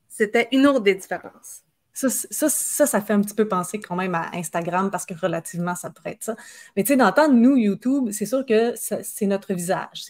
[0.08, 1.62] C'était une autre des différences.
[1.92, 2.48] Ça, ça,
[2.86, 6.12] ça, fait un petit peu penser quand même à Instagram parce que relativement, ça pourrait
[6.12, 6.36] être ça.
[6.76, 10.04] Mais tu sais, d'entendre nous, YouTube, c'est sûr que c'est notre visage.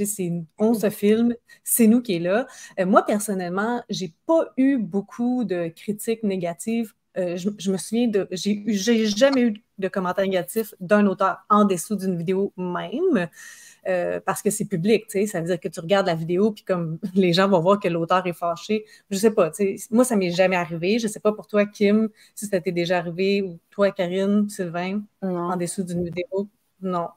[0.58, 2.46] On se filme, c'est nous qui est là.
[2.78, 6.94] Euh, moi, personnellement, j'ai pas eu beaucoup de critiques négatives.
[7.18, 8.26] Euh, je, me souviens de.
[8.30, 13.28] J'ai jamais eu de commentaires négatifs d'un auteur en dessous d'une vidéo même.
[13.88, 16.52] Euh, parce que c'est public, tu sais, ça veut dire que tu regardes la vidéo,
[16.52, 18.84] puis comme les gens vont voir que l'auteur est fâché.
[19.10, 21.00] Je sais pas, tu sais, moi, ça m'est jamais arrivé.
[21.00, 25.02] Je sais pas pour toi, Kim, si ça t'est déjà arrivé, ou toi, Karine, Sylvain,
[25.20, 26.48] en dessous d'une vidéo.
[26.80, 27.08] Non.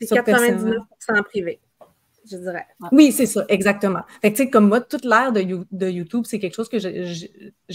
[0.00, 0.76] C'est 99
[1.08, 1.60] en privé
[2.30, 2.66] je dirais.
[2.92, 4.02] Oui, c'est ça, exactement.
[4.20, 7.26] Fait que, tu sais, comme moi, toute l'ère de, YouTube, c'est quelque chose que je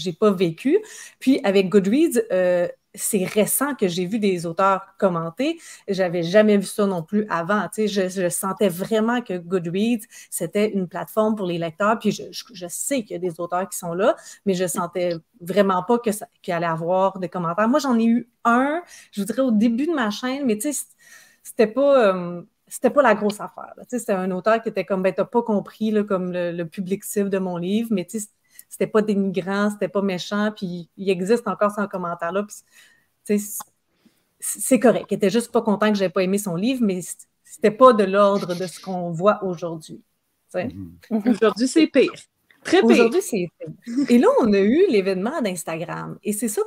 [0.04, 0.78] n'ai pas vécu.
[1.18, 5.58] Puis, avec Goodreads, euh, c'est récent que j'ai vu des auteurs commenter.
[5.88, 7.66] J'avais jamais vu ça non plus avant.
[7.76, 11.98] Je, sentais vraiment que Goodreads, c'était une plateforme pour les lecteurs.
[11.98, 15.82] Puis je, sais qu'il y a des auteurs qui sont là, mais je sentais vraiment
[15.82, 16.12] pas qu'il
[16.48, 17.68] y allait avoir de commentaires.
[17.68, 20.72] Moi, j'en ai eu un, je vous dirais, au début de ma chaîne, mais tu
[20.72, 20.86] sais,
[21.42, 22.14] c'était pas...
[22.14, 23.74] Euh, c'était pas la grosse affaire.
[23.80, 26.64] Tu sais, c'était un auteur qui était comme, ben, t'as pas compris là, comme le,
[26.64, 28.28] public cible de mon livre, mais tu sais,
[28.70, 32.46] c'était pas dénigrant, c'était pas méchant, puis il existe encore ce commentaire-là.
[34.40, 35.04] C'est correct.
[35.10, 37.02] Il était juste pas content que j'avais pas aimé son livre, mais
[37.44, 40.02] c'était pas de l'ordre de ce qu'on voit aujourd'hui.
[40.54, 41.30] Mm-hmm.
[41.30, 42.10] Aujourd'hui, c'est pire.
[42.64, 42.88] Très pire.
[42.88, 44.06] Aujourd'hui, c'est pire.
[44.08, 46.18] Et là, on a eu l'événement d'Instagram.
[46.24, 46.62] Et c'est ça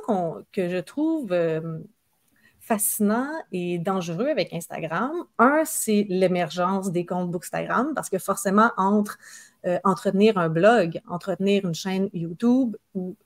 [0.52, 1.80] que je trouve euh,
[2.66, 5.12] fascinant et dangereux avec Instagram.
[5.38, 9.18] Un, c'est l'émergence des comptes Bookstagram, parce que forcément, entre
[9.66, 13.16] euh, entretenir un blog, entretenir une chaîne YouTube ou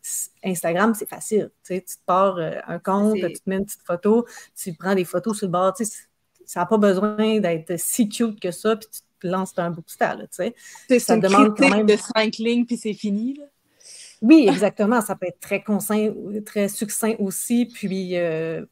[0.45, 1.51] Instagram, c'est facile.
[1.65, 4.75] Tu, sais, tu te pars euh, un compte, tu te mets une petite photo, tu
[4.75, 5.73] prends des photos sur le bord.
[5.75, 5.93] Tu sais,
[6.45, 9.71] ça n'a pas besoin d'être si cute que ça, puis tu te lances dans un
[9.71, 10.29] bookstyle.
[10.37, 10.53] Tu
[10.89, 10.99] sais.
[10.99, 13.35] Ça demande quand même de cinq lignes, puis c'est fini.
[13.35, 13.45] Là.
[14.21, 15.01] Oui, exactement.
[15.01, 15.65] Ça peut être très,
[16.45, 18.67] très succinct aussi, puis euh,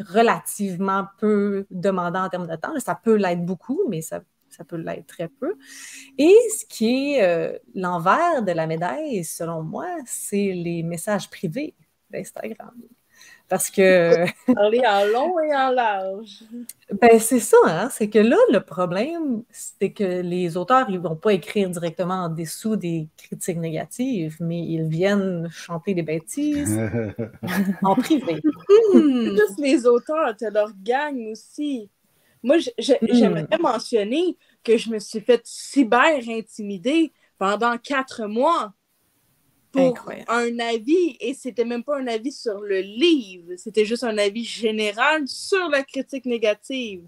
[0.00, 2.78] relativement peu demandant en termes de temps.
[2.78, 5.54] Ça peut l'être beaucoup, mais ça ça peut l'être très peu.
[6.18, 11.74] Et ce qui est euh, l'envers de la médaille, selon moi, c'est les messages privés
[12.10, 12.74] d'Instagram.
[13.50, 14.26] Parce que.
[14.54, 16.44] Parler en long et en large.
[16.92, 17.88] Ben, c'est ça, hein?
[17.90, 22.24] C'est que là, le problème, c'est que les auteurs, ils ne vont pas écrire directement
[22.24, 26.80] en dessous des critiques négatives, mais ils viennent chanter des bêtises
[27.82, 28.40] en privé.
[28.94, 31.90] Juste les auteurs, tu leur gang aussi.
[32.44, 32.94] Moi, hmm.
[33.10, 38.72] j'aimerais mentionner que je me suis fait cyber intimider pendant quatre mois
[39.72, 44.18] pour un avis, et c'était même pas un avis sur le livre, c'était juste un
[44.18, 47.04] avis général sur la critique négative.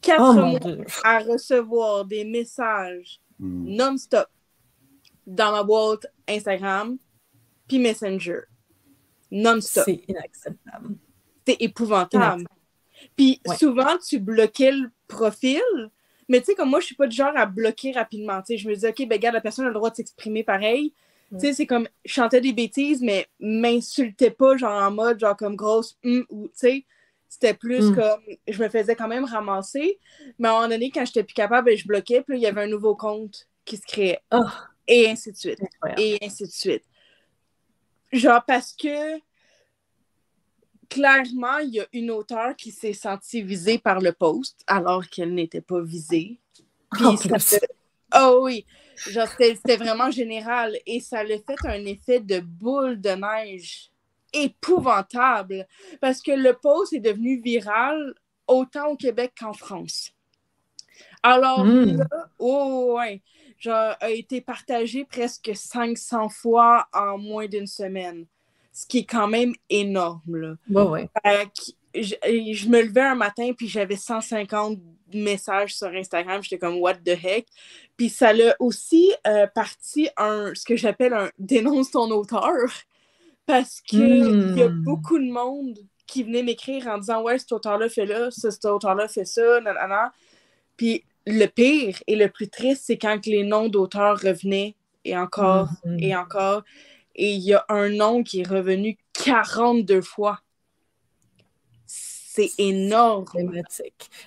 [0.00, 3.76] Quatre oh mois à recevoir des messages hmm.
[3.76, 4.28] non-stop
[5.26, 6.96] dans ma boîte Instagram
[7.68, 8.40] puis Messenger.
[9.30, 9.84] Non-stop.
[9.84, 10.96] C'est inacceptable.
[11.46, 12.44] C'est épouvantable.
[13.16, 15.62] Puis souvent, tu bloquais le profil,
[16.28, 18.40] mais tu sais, comme moi, je suis pas du genre à bloquer rapidement.
[18.40, 20.44] Tu sais, je me dis, OK, ben, regarde, la personne a le droit de s'exprimer
[20.44, 20.92] pareil.
[21.32, 25.54] Tu sais, c'est comme, chanter des bêtises, mais m'insultais pas, genre en mode, genre comme
[25.54, 26.84] grosse, hum, ou, tu sais,
[27.28, 27.94] C'était plus mm.
[27.94, 29.98] comme je me faisais quand même ramasser,
[30.38, 32.46] mais à un moment donné, quand j'étais plus capable, ben, je bloquais, puis il y
[32.46, 34.20] avait un nouveau compte qui se créait.
[34.32, 34.42] Oh.
[34.88, 35.60] Et ainsi de suite.
[35.96, 36.82] Et ainsi de suite.
[38.12, 39.20] Genre parce que
[40.90, 45.32] clairement, il y a une auteure qui s'est sentie visée par le post alors qu'elle
[45.32, 46.38] n'était pas visée.
[47.00, 47.14] oh,
[48.16, 48.66] oh oui,
[49.08, 53.90] genre c'était vraiment général et ça a fait un effet de boule de neige
[54.32, 55.66] épouvantable
[56.00, 58.14] parce que le post est devenu viral
[58.46, 60.12] autant au Québec qu'en France.
[61.22, 61.98] Alors hmm.
[61.98, 63.22] là, oh ouais,
[63.58, 68.26] genre, a été partagé presque 500 fois en moins d'une semaine,
[68.72, 70.36] ce qui est quand même énorme.
[70.36, 70.54] Là.
[71.94, 74.78] je, me levais un matin puis j'avais 150
[75.14, 77.46] messages sur Instagram, j'étais comme what the heck?
[77.96, 82.52] Puis ça l'a aussi euh, parti un ce que j'appelle un dénonce ton auteur
[83.46, 84.82] parce qu'il y a hmm.
[84.82, 89.08] beaucoup de monde qui venait m'écrire en disant Ouais, cet auteur-là fait là, cet auteur-là
[89.08, 90.12] fait ça, nanana.
[90.76, 95.68] Puis le pire et le plus triste, c'est quand les noms d'auteurs revenaient et encore
[95.84, 95.98] hmm.
[95.98, 96.62] et encore.
[97.16, 100.40] Et il y a un nom qui est revenu 42 fois.
[102.48, 103.24] C'est énorme.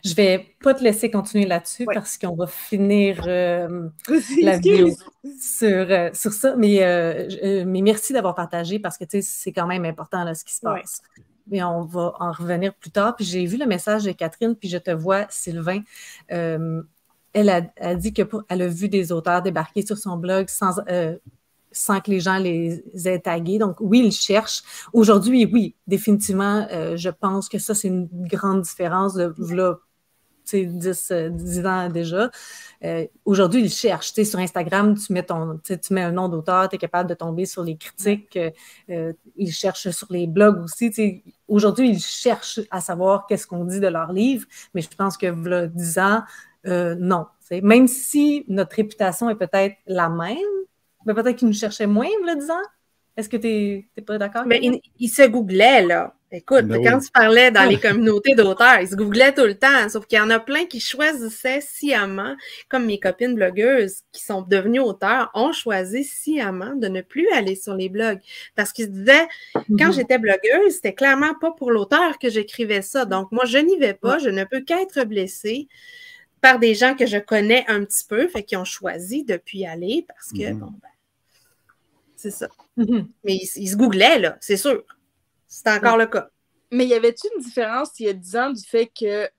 [0.03, 3.89] Je vais pas te laisser continuer là-dessus parce qu'on va finir euh,
[4.41, 4.89] la vidéo
[5.39, 6.55] sur, euh, sur ça.
[6.55, 10.53] Mais, euh, mais merci d'avoir partagé parce que c'est quand même important là, ce qui
[10.53, 11.01] se passe.
[11.47, 13.15] Mais on va en revenir plus tard.
[13.15, 15.81] Puis j'ai vu le message de Catherine, puis je te vois, Sylvain.
[16.27, 20.79] elle a, dit qu'elle a vu des auteurs débarquer sur son blog sans,
[21.73, 23.57] sans que les gens les aient tagués.
[23.57, 24.63] Donc, oui, ils cherchent.
[24.93, 29.75] Aujourd'hui, oui, définitivement, euh, je pense que ça, c'est une grande différence de là,
[30.45, 32.29] 10, 10 ans déjà.
[32.83, 34.13] Euh, aujourd'hui, ils cherchent.
[34.13, 37.45] sur Instagram, tu mets, ton, tu mets un nom d'auteur, tu es capable de tomber
[37.45, 38.37] sur les critiques.
[38.89, 41.23] Euh, ils cherchent sur les blogs aussi.
[41.47, 45.27] Aujourd'hui, ils cherchent à savoir qu'est-ce qu'on dit de leur livre, mais je pense que
[45.27, 46.23] là, 10 ans,
[46.65, 47.25] non.
[47.61, 50.37] Même si notre réputation est peut-être la même,
[51.05, 52.61] mais peut-être qu'il nous cherchait moins, le disant.
[53.15, 54.43] Est-ce que tu n'es pas d'accord?
[54.47, 54.59] Mais
[54.97, 56.15] il, se googlait, là.
[56.31, 59.87] Écoute, ben quand tu parlais dans les communautés d'auteurs, il se googlait tout le temps.
[59.87, 62.35] Sauf qu'il y en a plein qui choisissaient sciemment,
[62.69, 67.53] comme mes copines blogueuses qui sont devenues auteurs, ont choisi sciemment de ne plus aller
[67.53, 68.19] sur les blogs.
[68.55, 69.93] Parce qu'ils se disaient, quand mhm.
[69.93, 73.05] j'étais blogueuse, c'était clairement pas pour l'auteur que j'écrivais ça.
[73.05, 75.67] Donc, moi, je n'y vais pas, je ne peux qu'être blessée
[76.41, 79.59] par des gens que je connais un petit peu, fait qu'ils ont choisi de plus
[79.59, 80.59] y aller parce que, mhm.
[80.59, 80.89] bon, ben,
[82.23, 82.47] c'est ça.
[82.77, 83.05] Mm-hmm.
[83.25, 84.81] Mais il, se googlait, là, c'est sûr.
[85.45, 86.29] C'est encore le cas.
[86.71, 89.29] Mais y avait-tu une différence il y a 10 ans du fait qu'il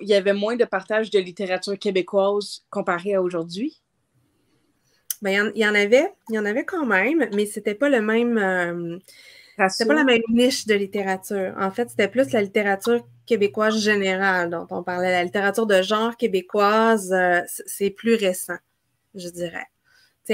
[0.00, 3.80] y avait moins de partage de littérature québécoise comparé à aujourd'hui?
[5.22, 8.02] Ben, il y, en avait, il y en avait quand même, mais c'était pas le
[8.02, 8.36] même.
[8.36, 8.98] Euh,
[9.68, 11.54] c'était pas la même niche de littérature.
[11.58, 15.12] En fait, c'était plus la littérature québécoise générale dont on parlait.
[15.12, 18.58] La littérature de genre québécoise, euh, c'est plus récent,
[19.14, 19.66] je dirais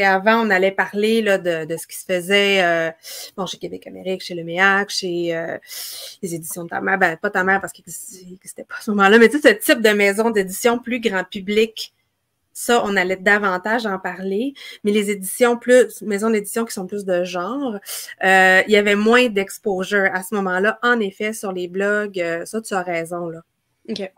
[0.00, 2.90] avant, on allait parler là, de, ce qui se faisait euh,
[3.36, 5.58] bon, chez Québec Amérique, chez le MEAC, chez euh,
[6.22, 6.98] les éditions de ta mère.
[6.98, 9.90] Ben, pas ta mère parce que c'était pas à ce moment-là, mais ce type de
[9.90, 11.94] maison d'édition plus grand public,
[12.54, 14.54] ça, on allait davantage en parler.
[14.84, 17.78] Mais les éditions plus, maisons d'édition qui sont plus de genre,
[18.24, 20.78] euh, il y avait moins d'exposure à ce moment-là.
[20.82, 23.40] En effet, sur les blogs, ça, tu as raison, là.
[23.88, 24.10] OK.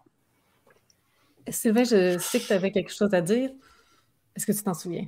[1.48, 3.50] Sylvain, je sais que tu avais quelque chose à dire.
[4.34, 5.06] Est-ce que tu t'en souviens?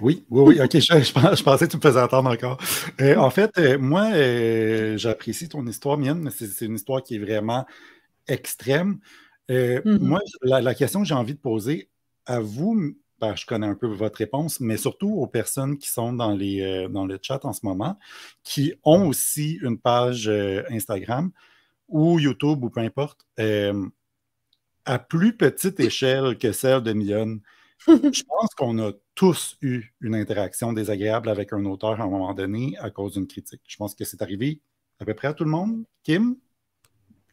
[0.00, 0.60] Oui, oui, oui.
[0.62, 2.58] OK, je, pensais que tu me faisais attendre encore.
[3.00, 7.16] Euh, en fait, euh, moi, euh, j'apprécie ton histoire, mienne, mais c'est une histoire qui
[7.16, 7.66] est vraiment
[8.26, 9.00] extrême.
[9.48, 9.98] Mm-hmm.
[9.98, 11.88] Moi, la, question que j'ai envie de poser
[12.26, 16.12] à vous, ben, je connais un peu votre réponse, mais surtout aux personnes qui sont
[16.12, 17.98] dans, les, dans le chat en ce moment,
[18.44, 20.28] qui ont aussi une page
[20.70, 21.30] Instagram
[21.88, 23.26] ou YouTube ou peu importe,
[24.84, 27.40] à plus petite échelle que celle de Mion.
[27.86, 32.34] Je pense qu'on a tous eu une interaction désagréable avec un auteur à un moment
[32.34, 33.62] donné à cause d'une critique.
[33.66, 34.60] Je pense que c'est arrivé
[35.00, 35.84] à peu près à tout le monde.
[36.02, 36.36] Kim,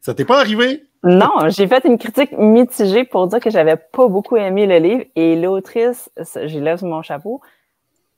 [0.01, 0.84] ça t'est pas arrivé?
[1.03, 5.05] Non, j'ai fait une critique mitigée pour dire que j'avais pas beaucoup aimé le livre
[5.15, 7.41] et l'autrice, je lève mon chapeau,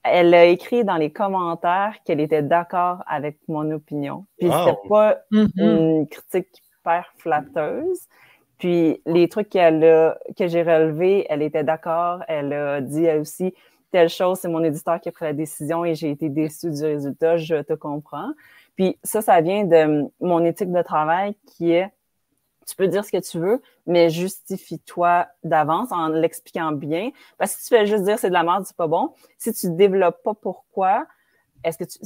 [0.04, 4.26] elle a écrit dans les commentaires qu'elle était d'accord avec mon opinion.
[4.40, 5.50] Puis c'était pas mm-hmm.
[5.58, 6.48] une critique
[6.80, 8.08] hyper flatteuse.
[8.58, 12.24] Puis les trucs qu'elle a, que j'ai relevés, elle était d'accord.
[12.28, 13.54] Elle a dit aussi
[13.91, 16.84] telle chose, c'est mon éditeur qui a pris la décision et j'ai été déçue du
[16.84, 18.32] résultat, je te comprends.
[18.76, 21.89] Puis ça, ça vient de mon éthique de travail qui est
[22.67, 27.12] tu peux dire ce que tu veux, mais justifie-toi d'avance en l'expliquant bien.
[27.38, 29.54] Parce que si tu fais juste dire c'est de la merde, c'est pas bon, si
[29.54, 31.08] tu développes pas pourquoi,
[31.63, 31.98] est-ce que tu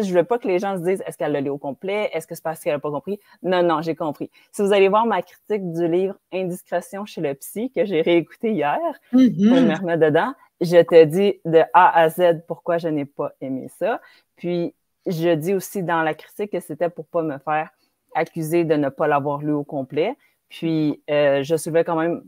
[0.00, 2.26] je veux pas que les gens se disent est-ce qu'elle l'a lu au complet, est-ce
[2.26, 3.20] que c'est parce qu'elle n'a pas compris?
[3.42, 4.30] Non, non, j'ai compris.
[4.52, 8.52] Si vous allez voir ma critique du livre Indiscrétion chez le psy, que j'ai réécouté
[8.52, 8.78] hier,
[9.10, 9.66] pour mm-hmm.
[9.66, 13.68] me remettre dedans, je te dis de A à Z pourquoi je n'ai pas aimé
[13.78, 14.00] ça.
[14.36, 14.74] Puis,
[15.06, 17.70] je dis aussi dans la critique que c'était pour pas me faire
[18.14, 20.16] accuser de ne pas l'avoir lu au complet.
[20.48, 22.22] Puis, euh, je soulevais quand même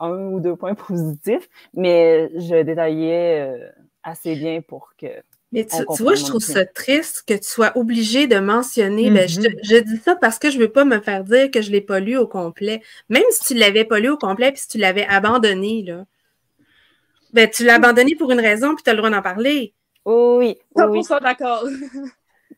[0.00, 3.70] un ou deux points positifs, mais je détaillais euh,
[4.02, 5.06] assez bien pour que.
[5.54, 9.08] Mais tu, vois, je trouve ça triste que tu sois obligé de mentionner.
[9.08, 9.58] Ben, mm-hmm.
[9.62, 11.74] je, dis ça parce que je ne veux pas me faire dire que je ne
[11.74, 12.82] l'ai pas lu au complet.
[13.08, 16.06] Même si tu ne l'avais pas lu au complet puis si tu l'avais abandonné, là.
[17.32, 19.74] Ben, tu l'as abandonné pour une raison puis tu as le droit d'en parler.
[20.04, 20.58] oui.
[20.74, 21.02] oui, oui.
[21.22, 21.64] d'accord.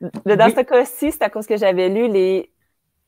[0.00, 2.50] Dans ce cas-ci, c'est à cause que j'avais lu les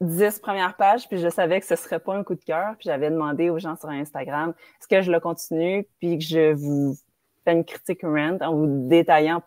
[0.03, 2.89] dix premières pages, puis je savais que ce serait pas un coup de cœur, puis
[2.89, 6.95] j'avais demandé aux gens sur Instagram est-ce que je le continue, puis que je vous
[7.45, 9.43] fais une critique rent en vous détaillant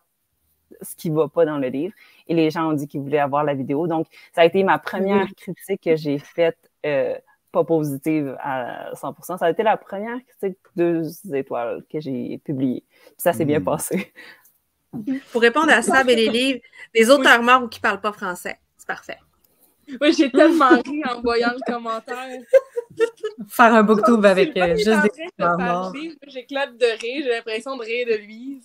[0.81, 1.93] ce qui va pas dans le livre.
[2.27, 3.88] Et les gens ont dit qu'ils voulaient avoir la vidéo.
[3.88, 7.15] Donc, ça a été ma première critique que j'ai faite euh,
[7.51, 9.38] pas positive à 100%.
[9.38, 11.03] Ça a été la première critique deux
[11.34, 12.84] étoiles que j'ai publiée.
[12.88, 13.65] Puis ça s'est bien hmm.
[13.65, 14.13] passé.
[15.31, 16.60] Pour répondre à ça, et les livres,
[16.93, 19.17] les auteurs morts ou qui parlent pas français, c'est parfait.
[19.99, 22.41] Oui, j'ai tellement ri en voyant le commentaire.
[23.47, 25.93] Faire un booktube avec euh, juste des morts.
[26.27, 28.62] J'éclate de rire, j'ai l'impression de rire de lui.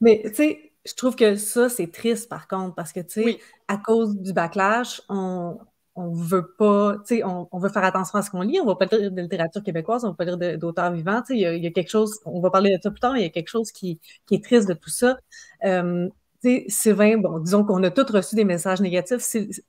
[0.00, 3.38] Mais tu sais, je trouve que ça, c'est triste par contre, parce que tu sais,
[3.68, 5.58] à cause du backlash, on,
[5.96, 8.66] on veut pas, tu sais, on, on, veut faire attention à ce qu'on lit, on
[8.66, 11.64] va pas lire de littérature québécoise, on va pas lire d'auteurs vivants, tu sais, il
[11.64, 13.48] y, a quelque chose, on va parler de ça plus tard, il y a quelque
[13.48, 15.18] chose qui, qui est triste de tout ça.
[15.64, 16.08] Euh,
[16.42, 19.24] sais, Sylvain, bon, disons qu'on a tous reçu des messages négatifs.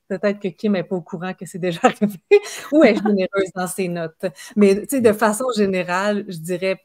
[0.07, 2.19] Peut-être que Kim n'est pas au courant que c'est déjà arrivé
[2.71, 4.25] ou est généreuse dans ses notes.
[4.55, 6.79] Mais de façon générale, je dirais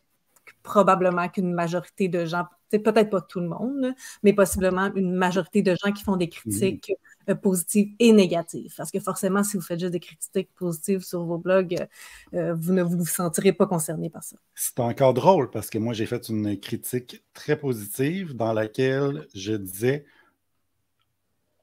[0.62, 2.44] probablement qu'une majorité de gens,
[2.78, 6.92] peut-être pas tout le monde, mais possiblement une majorité de gens qui font des critiques
[7.28, 8.74] euh, positives et négatives.
[8.76, 11.86] Parce que forcément, si vous faites juste des critiques positives sur vos blogs,
[12.34, 14.36] euh, vous ne vous sentirez pas concerné par ça.
[14.54, 19.52] C'est encore drôle parce que moi, j'ai fait une critique très positive dans laquelle je
[19.52, 20.04] disais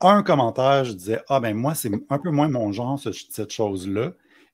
[0.02, 4.13] un commentaire, je disais Ah ben moi, c'est un peu moins mon genre, cette chose-là.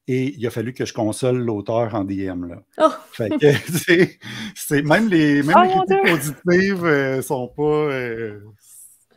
[0.10, 2.46] Et il a fallu que je console l'auteur en DM.
[2.46, 2.64] Là.
[2.78, 2.92] Oh!
[3.12, 3.52] Fait que,
[4.56, 7.64] c'est, même les, même oh, critiques positives ne euh, sont pas.
[7.64, 8.40] Euh,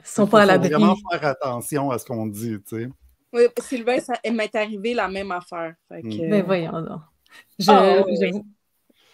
[0.02, 0.70] sont pas à l'abri.
[0.70, 2.88] vraiment faire attention à ce qu'on dit, tu sais.
[3.32, 5.74] Oui, Sylvain, ça m'est arrivé la même affaire.
[5.88, 6.28] Fait que...
[6.28, 7.00] Mais voyons donc.
[7.60, 8.42] Je, oh,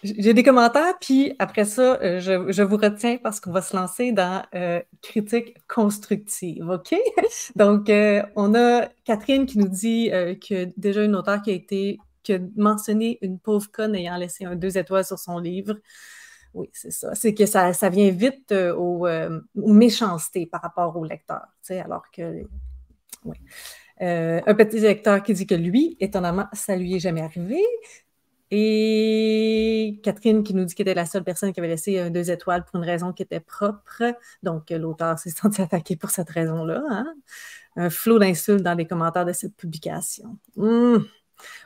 [0.02, 4.12] j'ai des commentaires, puis après ça, euh, je, vous retiens parce qu'on va se lancer
[4.12, 6.94] dans euh, critique constructive, OK?
[7.56, 11.98] Donc, euh, on a Catherine qui nous dit que déjà une auteure qui a été,
[12.22, 15.74] qui a mentionné une pauvre conne ayant laissé un deux étoiles sur son livre.
[16.54, 17.14] Oui, c'est ça.
[17.14, 19.06] C'est que ça, ça vient vite aux,
[19.54, 22.44] méchancetés par rapport au lecteur, tu sais, alors que...
[23.24, 23.37] Oui.
[23.98, 27.61] un petit lecteur qui dit que lui, étonnamment, ça lui est jamais arrivé.
[28.50, 32.30] Et Catherine qui nous dit qu'elle était la seule personne qui avait laissé un deux
[32.30, 34.02] étoiles pour une raison qui était propre.
[34.42, 36.82] Donc, l'auteur s'est senti attaqué pour cette raison-là.
[36.88, 37.14] Hein.
[37.76, 40.38] Un flot d'insultes dans les commentaires de cette publication.
[40.54, 40.98] Hmm.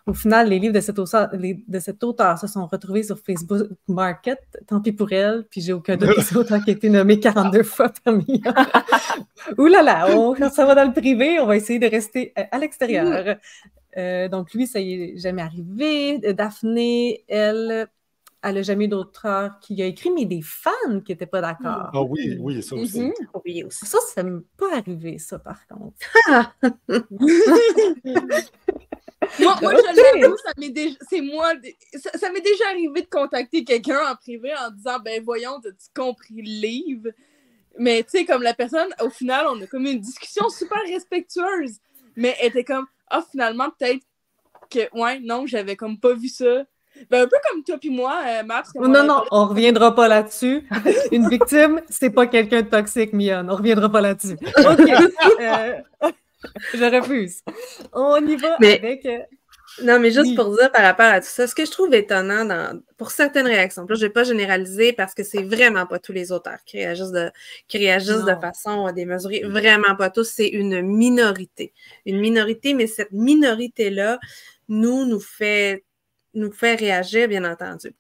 [0.07, 3.69] Au final, les livres de cet, auteur, de cet auteur se sont retrouvés sur Facebook
[3.87, 4.41] Market.
[4.67, 5.45] Tant pis pour elle.
[5.49, 8.43] Puis j'ai aucun doute que c'est auteur qui a été nommé 42 fois parmi
[9.59, 12.43] Ouh là là, on, ça va dans le privé, on va essayer de rester euh,
[12.51, 13.37] à l'extérieur.
[13.97, 16.21] Euh, donc, lui, ça y est jamais arrivé.
[16.25, 17.89] Euh, Daphné, elle,
[18.43, 21.91] elle n'a jamais eu d'auteur qui a écrit, mais des fans qui n'étaient pas d'accord.
[21.93, 23.03] Ah oui, oui, ça aussi.
[23.03, 23.13] Mm
[23.71, 25.97] Ça, ça m'est pas arrivé, ça, par contre.
[29.39, 31.53] moi, moi je l'avoue, ça m'est déjà, c'est moi,
[32.15, 36.37] ça, m'est déjà arrivé de contacter quelqu'un en privé en disant, ben voyons, as-tu compris
[36.37, 37.11] le livre?
[37.79, 41.79] Mais tu sais, comme la personne, au final, on a comme une discussion super respectueuse.
[42.17, 44.05] Mais elle était comme, ah, finalement, peut-être
[44.71, 46.65] que, ouais, non, j'avais comme pas vu ça.
[47.11, 48.75] Ben, un peu comme toi puis moi, euh, Max.
[48.75, 50.67] Non, non, on reviendra pas là-dessus.
[51.13, 53.47] Une victime, c'est pas quelqu'un de toxique, Mion.
[53.49, 54.35] On reviendra pas là-dessus.
[54.59, 54.91] OK.
[55.41, 55.79] Euh,
[56.75, 57.43] je refuse.
[57.93, 59.09] On y va avec.
[59.81, 61.93] Euh, non, mais juste pour dire par rapport à tout ça, ce que je trouve
[61.95, 65.87] étonnant dans, pour certaines réactions, là, je ne vais pas généraliser parce que c'est vraiment
[65.87, 67.31] pas tous les auteurs qui réagissent de,
[67.69, 69.43] qui réagissent de façon démesurée.
[69.45, 71.73] Vraiment pas tous, c'est une minorité.
[72.07, 74.19] Une minorité, mais cette minorité-là,
[74.69, 75.85] nous, nous fait,
[76.35, 77.95] nous fait réagir, bien entendu.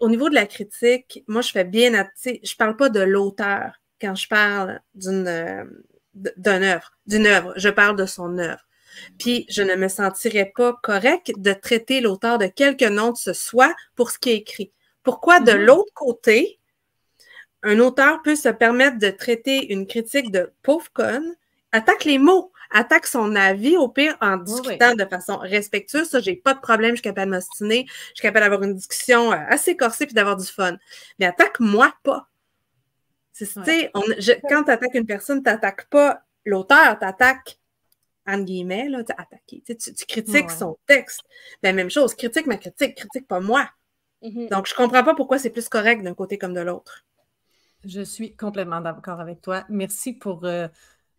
[0.00, 1.92] au niveau de la critique, moi, je fais bien,
[2.24, 5.68] je ne parle pas de l'auteur quand je parle d'une
[6.14, 8.60] d'une œuvre, d'une œuvre, je parle de son œuvre.
[9.18, 13.32] Puis je ne me sentirais pas correct de traiter l'auteur de quelque nom que ce
[13.32, 14.72] soit pour ce qui est écrit.
[15.02, 15.64] Pourquoi de mm-hmm.
[15.64, 16.58] l'autre côté,
[17.62, 21.34] un auteur peut se permettre de traiter une critique de pauvre conne,
[21.72, 26.08] attaque les mots, attaque son avis, au pire, en discutant de façon respectueuse.
[26.08, 28.74] Ça, j'ai pas de problème, je suis capable de m'ostiner, je suis capable d'avoir une
[28.74, 30.76] discussion euh, assez corsée puis d'avoir du fun.
[31.18, 32.28] Mais attaque-moi pas.
[33.40, 33.90] Ouais.
[33.94, 34.02] On,
[34.48, 37.58] quand tu attaques une personne, tu n'attaques pas l'auteur, tu attaques,
[38.26, 39.62] entre guillemets, là, attaquer.
[39.66, 41.20] Tu, tu, critiques son texte.
[41.62, 43.68] La même chose, critique ma critique, critique pas moi.
[44.22, 44.50] Mm-hmm.
[44.50, 47.04] Donc, je comprends pas pourquoi c'est plus correct d'un côté comme de l'autre.
[47.84, 49.64] Je suis complètement d'accord avec toi.
[49.68, 50.68] Merci pour euh,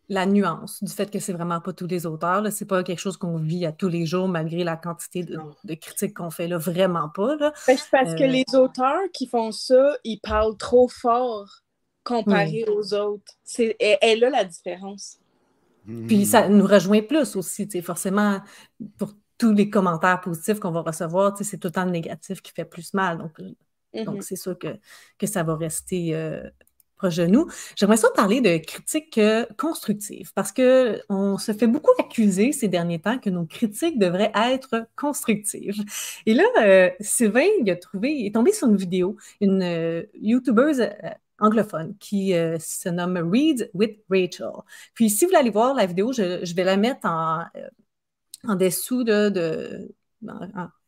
[0.08, 2.50] la nuance du fait que c'est vraiment pas tous les auteurs.
[2.52, 6.14] C'est pas quelque chose qu'on vit à tous les jours malgré la quantité de, critiques
[6.14, 6.48] qu'on fait.
[6.48, 6.58] Là.
[6.58, 7.36] Vraiment pas.
[7.36, 7.52] Là.
[7.68, 11.64] Ben, parce que euh, les auteurs qui font ça, ils parlent trop fort
[12.04, 13.34] comparé aux autres.
[13.44, 15.18] C'est, est là la différence.
[15.86, 18.42] Puis ça nous rejoint plus aussi, forcément,
[18.98, 22.52] pour tous les commentaires positifs qu'on va recevoir, c'est tout le temps le négatif qui
[22.52, 23.18] fait plus mal.
[23.18, 24.22] Donc, euh, donc mm-hmm.
[24.22, 24.80] c'est sûr que,
[25.18, 26.50] que ça va rester euh,
[26.96, 27.48] proche de nous.
[27.76, 33.02] J'aimerais ça parler de critiques euh, constructives parce qu'on se fait beaucoup accuser ces derniers
[33.02, 35.84] temps que nos critiques devraient être constructives.
[36.26, 40.88] Et là, Sylvain, il a trouvé, il est tombé sur une vidéo, une YouTubeuse
[41.40, 44.52] anglophone qui euh, se nomme Read with Rachel.
[44.94, 49.04] Puis si vous voulez aller voir la vidéo, je, vais la mettre en, euh, dessous
[49.04, 49.90] de,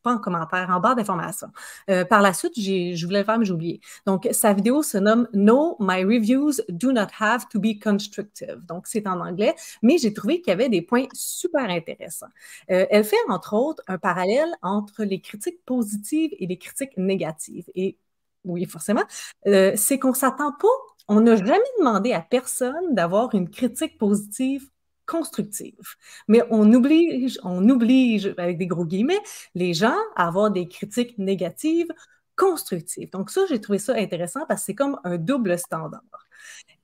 [0.03, 1.47] pas en commentaire, en barre d'information.
[1.89, 3.81] Euh, par la suite, je voulais le faire, mais j'ai oublié.
[4.05, 8.59] Donc, sa vidéo se nomme No, my reviews do not have to be constructive.
[8.67, 12.29] Donc, c'est en anglais, mais j'ai trouvé qu'il y avait des points super intéressants.
[12.67, 17.65] elle fait, entre autres, un parallèle entre les critiques positives et les critiques négatives.
[17.73, 17.97] Et
[18.45, 19.03] oui, forcément,
[19.47, 20.67] euh, c'est qu'on ne s'attend pas,
[21.07, 24.69] on n'a jamais demandé à personne d'avoir une critique positive
[25.05, 25.95] constructive.
[26.27, 29.19] Mais on oblige, on oblige, avec des gros guillemets,
[29.53, 31.87] les gens à avoir des critiques négatives
[32.35, 33.11] constructives.
[33.11, 36.01] Donc ça, j'ai trouvé ça intéressant parce que c'est comme un double standard.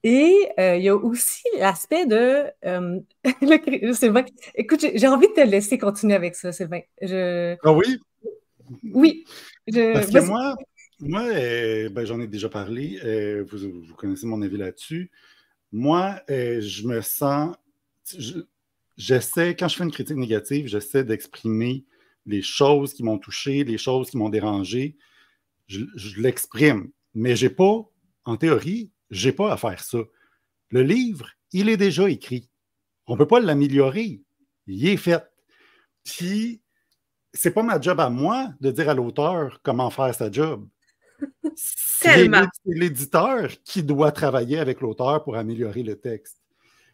[0.03, 2.45] Et euh, il y a aussi l'aspect de...
[2.65, 2.99] Euh,
[3.93, 4.23] Sylvain,
[4.55, 6.81] écoute, j'ai envie de te laisser continuer avec ça, Sylvain.
[7.01, 7.55] Je...
[7.63, 7.99] Ah oui?
[8.93, 9.25] Oui.
[9.71, 10.55] Parce que moi,
[11.01, 12.99] moi, euh, ben, j'en ai déjà parlé.
[13.03, 15.11] Euh, vous, connaissez mon avis là-dessus.
[15.71, 17.55] Moi, euh, je me sens.
[18.97, 21.85] J'essaie, quand je fais une critique négative, j'essaie d'exprimer
[22.25, 24.95] les choses qui m'ont touché, les choses qui m'ont dérangé.
[25.67, 25.85] Je,
[26.21, 26.91] l'exprime.
[27.15, 27.89] Mais j'ai pas,
[28.25, 29.99] en théorie, j'ai pas à faire ça.
[30.69, 32.47] Le livre, il est déjà écrit.
[33.07, 34.21] On ne peut pas l'améliorer.
[34.67, 35.23] Il est fait.
[36.03, 36.61] Puis,
[37.33, 40.67] c'est pas ma job à moi de dire à l'auteur comment faire sa job.
[41.55, 42.29] C'est
[42.65, 46.41] l'éditeur qui doit travailler avec l'auteur pour améliorer le texte.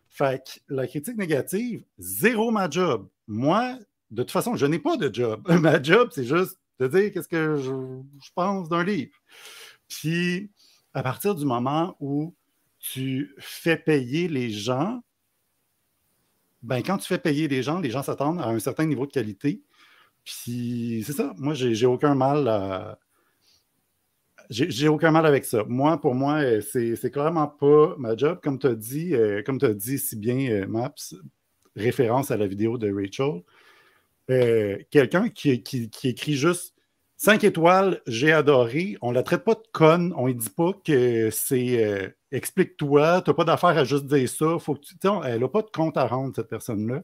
[0.09, 3.07] Fait que la critique négative, zéro ma job.
[3.28, 3.78] Moi,
[4.11, 5.41] de toute façon, je n'ai pas de job.
[5.61, 9.15] ma job, c'est juste de dire qu'est-ce que je, pense d'un livre.
[9.88, 10.51] Puis,
[10.93, 12.36] à partir du moment où
[12.80, 15.01] tu fais payer les gens,
[16.61, 19.11] ben, quand tu fais payer les gens, les gens s'attendent à un certain niveau de
[19.11, 19.61] qualité.
[20.23, 21.34] Puis, c'est ça.
[21.38, 22.99] Moi, j'ai aucun mal à,
[24.50, 25.64] j'ai aucun mal avec ça.
[25.68, 28.39] Moi, pour moi, euh, c'est clairement pas ma job.
[28.41, 30.93] Comme tu as dit, euh, comme tu as dit si bien, euh, Maps,
[31.76, 33.43] référence à la vidéo de Rachel,
[34.89, 35.64] quelqu'un qui,
[36.04, 36.76] écrit juste
[37.18, 41.30] 5 étoiles, j'ai adoré, on la traite pas de conne, on ne dit pas que
[41.32, 44.95] c'est explique-toi, tu n'as pas d'affaire à juste dire ça, faut que tu,
[45.26, 47.04] elle n'a pas de compte à rendre, cette personne-là.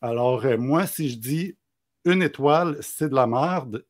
[0.00, 1.56] Alors, moi, si je dis
[2.04, 3.84] une étoile, c'est de la merde,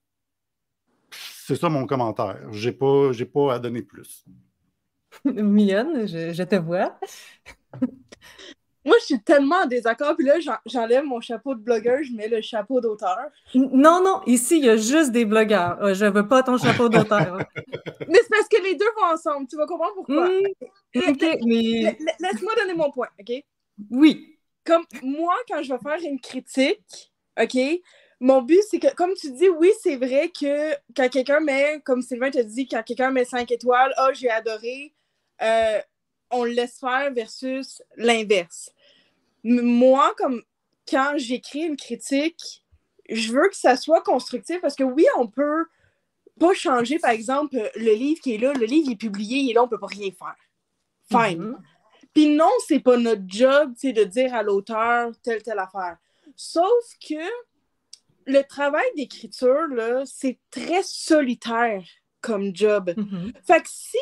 [1.47, 2.40] c'est ça mon commentaire.
[2.51, 4.24] J'ai pas, j'ai pas à donner plus.
[5.24, 6.99] Mignonne, je, te vois.
[8.84, 10.34] Moi, je suis tellement en désaccord, puis là,
[10.66, 13.16] j'enlève mon chapeau de blogueur, je mets le chapeau d'auteur.
[13.55, 15.80] Non, non, ici, il y a juste des blogueurs.
[15.84, 17.38] Euh, je veux pas ton chapeau d'auteur.
[18.09, 19.47] mais c'est parce que les deux vont ensemble.
[19.47, 20.28] Tu vas comprendre pourquoi.
[20.28, 20.40] Hmm,
[20.94, 23.44] laisse-moi donner mon point, OK?
[23.92, 24.36] Oui.
[24.64, 27.57] Comme moi, quand je vais faire une critique, OK,
[28.20, 32.00] mon but, c'est que, comme tu dis, oui, c'est vrai que quand quelqu'un met, comme
[32.00, 34.94] Sylvain te dit, quand quelqu'un met 5 étoiles, ah, oh, j'ai adoré,
[35.42, 35.80] euh,
[36.30, 38.70] on le laisse faire versus l'inverse.
[39.44, 40.42] Moi, comme
[40.88, 42.64] quand j'écris une critique,
[43.08, 45.66] je veux que ça soit constructif parce que oui, on peut
[46.40, 49.54] pas changer, par exemple, le livre qui est là, le livre est publié, il est
[49.54, 50.36] là, on peut pas rien faire.
[51.10, 51.42] Fine.
[51.42, 51.56] Mm-hmm.
[52.14, 55.98] Puis non, c'est pas notre job, de dire à l'auteur telle, telle affaire.
[56.34, 57.22] Sauf que
[58.27, 61.83] le travail d'écriture, là, c'est très solitaire
[62.20, 62.91] comme job.
[62.91, 63.33] Mm-hmm.
[63.47, 63.99] Fait que si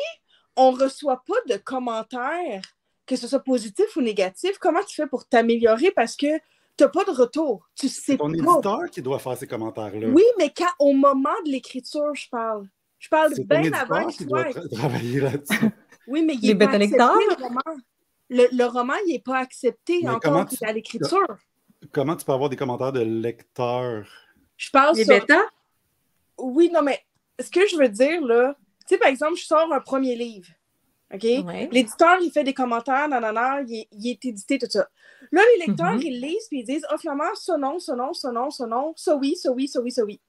[0.55, 2.61] on reçoit pas de commentaires,
[3.05, 5.91] que ce soit positif ou négatif, comment tu fais pour t'améliorer?
[5.91, 6.37] Parce que
[6.77, 7.69] tu n'as pas de retour.
[7.75, 10.07] Tu sais C'est ton éditeur qui doit faire ces commentaires-là.
[10.07, 12.67] Oui, mais quand au moment de l'écriture, je parle.
[12.97, 15.69] Je parle bien avant que tu travailler là-dessus.
[16.07, 17.61] Oui, mais il est pas accepté, le roman.
[18.29, 21.25] Le, roman, il n'est pas accepté encore à l'écriture.
[21.91, 24.07] Comment tu peux avoir des commentaires de lecteurs?
[24.57, 24.97] Je pense.
[24.97, 25.41] Les bêta?
[26.37, 27.03] Oui, non, mais
[27.39, 30.47] ce que je veux dire, là, tu sais, par exemple, je sors un premier livre.
[31.13, 31.23] OK?
[31.71, 34.87] L'éditeur, il fait des commentaires, nanana, il, il est édité, tout ça.
[35.31, 36.05] Là, les lecteurs, mm-hmm.
[36.05, 38.93] ils lisent puis ils disent, oh, finalement, ça non, ça non, ça non, ça non,
[38.95, 40.19] ça oui, ça oui, ça oui, ça oui.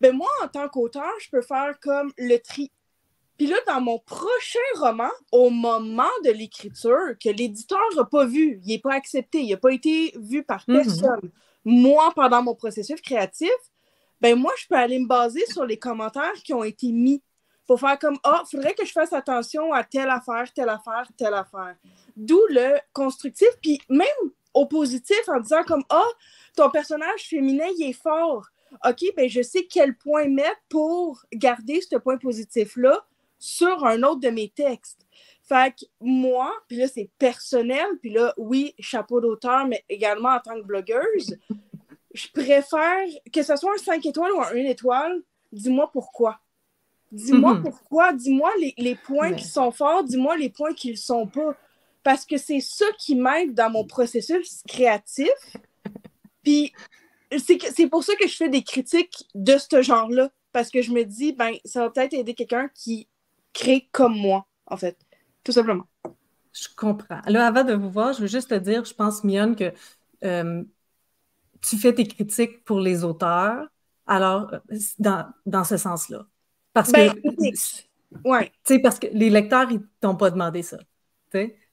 [0.00, 2.70] Ben moi, en tant qu'auteur, je peux faire comme le tri.
[3.36, 8.60] Puis là, dans mon prochain roman, au moment de l'écriture, que l'éditeur n'a pas vu,
[8.62, 10.74] il n'est pas accepté, il n'a pas été vu par mm-hmm.
[10.74, 11.30] personne,
[11.64, 13.50] moi, pendant mon processus créatif,
[14.20, 17.22] ben moi, je peux aller me baser sur les commentaires qui ont été mis
[17.66, 21.08] pour faire comme Ah, il faudrait que je fasse attention à telle affaire, telle affaire,
[21.16, 21.76] telle affaire.
[22.16, 24.06] D'où le constructif, puis même
[24.52, 26.08] au positif en disant comme Ah,
[26.56, 28.46] ton personnage féminin, il est fort.
[28.84, 33.04] OK, ben je sais quel point mettre pour garder ce point positif-là
[33.38, 35.06] sur un autre de mes textes.
[35.42, 40.40] Fait que moi, puis là, c'est personnel, puis là, oui, chapeau d'auteur, mais également en
[40.40, 41.36] tant que blogueuse,
[42.14, 45.22] je préfère que ce soit un 5 étoiles ou un 1 étoile,
[45.52, 46.40] dis-moi pourquoi.
[47.12, 47.62] Dis-moi mhm.
[47.62, 51.56] pourquoi, dis-moi les, points qui sont forts, dis-moi les points qui ne le sont pas.
[52.02, 55.28] Parce que c'est ça qui m'aide dans mon processus créatif.
[56.42, 56.72] Puis
[57.38, 60.30] c'est pour ça que je fais des critiques de ce genre-là.
[60.52, 63.08] Parce que je me dis, ben, ça va peut-être aider quelqu'un qui
[63.54, 64.98] crée comme moi, en fait.
[65.42, 65.86] Tout simplement.
[66.52, 67.20] Je comprends.
[67.26, 69.72] Là, avant de vous voir, je veux juste te dire, je pense, Mionne, que
[70.24, 70.62] euh,
[71.62, 73.66] tu fais tes critiques pour les auteurs,
[74.06, 76.26] alors, euh, dans, dans ce sens-là.
[76.74, 77.20] Parce ben, que.
[78.24, 78.52] Ouais.
[78.82, 80.78] parce que les lecteurs, ils t'ont pas demandé ça.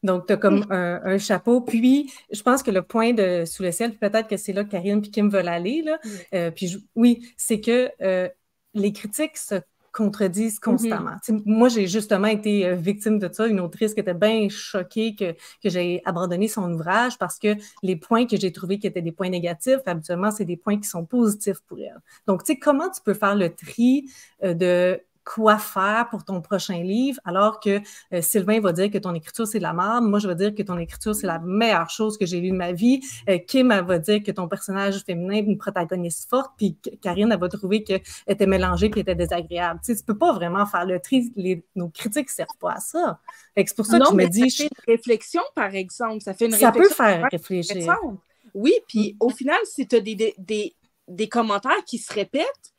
[0.04, 1.62] Donc, tu as comme un, chapeau.
[1.62, 4.72] Puis, je pense que le point de Sous le ciel, peut-être que c'est là que
[4.72, 5.84] Karine et Kim veulent aller.
[5.84, 6.00] Là.
[6.34, 8.28] Euh, puis, oui, c'est que euh,
[8.74, 9.56] les critiques se
[9.92, 10.64] contredisent mm-hmm.
[10.64, 11.16] constamment.
[11.46, 15.34] Moi, j'ai justement été euh, victime de ça, une autrice qui était bien choquée que,
[15.34, 19.12] que j'ai abandonné son ouvrage parce que les points que j'ai trouvés qui étaient des
[19.12, 22.00] points négatifs, habituellement, c'est des points qui sont positifs pour elle.
[22.28, 24.10] Donc, tu sais, comment tu peux faire le tri
[24.44, 27.80] euh, de quoi faire pour ton prochain livre, alors que
[28.14, 30.04] euh, Sylvain va dire que ton écriture, c'est la merde.
[30.06, 32.56] Moi, je vais dire que ton écriture, c'est la meilleure chose que j'ai lue de
[32.56, 33.02] ma vie.
[33.30, 37.32] Euh, Kim, elle va dire que ton personnage féminin est une protagoniste forte, puis Karine,
[37.32, 39.80] elle va trouver qu'elle était mélangée puis était désagréable.
[39.84, 41.32] Tu sais, tu peux pas vraiment faire le tri.
[41.76, 43.20] nos critiques ne servent pas à ça.
[43.56, 44.50] C'est pour ça que je me dis...
[44.50, 46.22] Ça fait une réflexion, par exemple.
[46.22, 47.96] Ça fait une ça peut faire réfléchir.
[48.54, 50.76] Oui, puis au final, si tu as des, des,
[51.08, 52.71] des commentaires qui se répètent,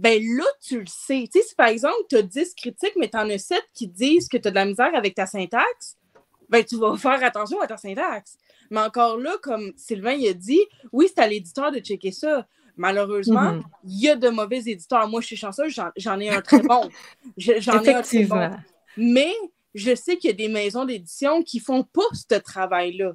[0.00, 1.28] ben là, tu le sais.
[1.30, 3.86] Tu sais, si par exemple, tu as 10 critiques, mais tu en as 7 qui
[3.86, 5.98] disent que tu as de la misère avec ta syntaxe,
[6.48, 8.38] ben tu vas faire attention à ta syntaxe.
[8.70, 12.46] Mais encore là, comme Sylvain il a dit, oui, c'est à l'éditeur de checker ça.
[12.78, 13.64] Malheureusement, mm-hmm.
[13.84, 15.06] il y a de mauvais éditeurs.
[15.06, 16.88] Moi, je suis chanceuse, j'en ai un très bon.
[17.36, 18.50] J'en ai un très bon.
[18.96, 19.34] Mais
[19.74, 23.12] je sais qu'il y a des maisons d'édition qui font pas ce travail-là.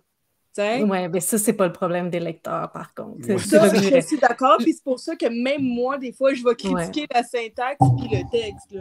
[0.57, 3.25] Oui, mais ça, c'est pas le problème des lecteurs, par contre.
[3.39, 6.55] Ça, je suis d'accord, puis c'est pour ça que même moi, des fois, je vais
[6.55, 8.75] critiquer la syntaxe puis le texte.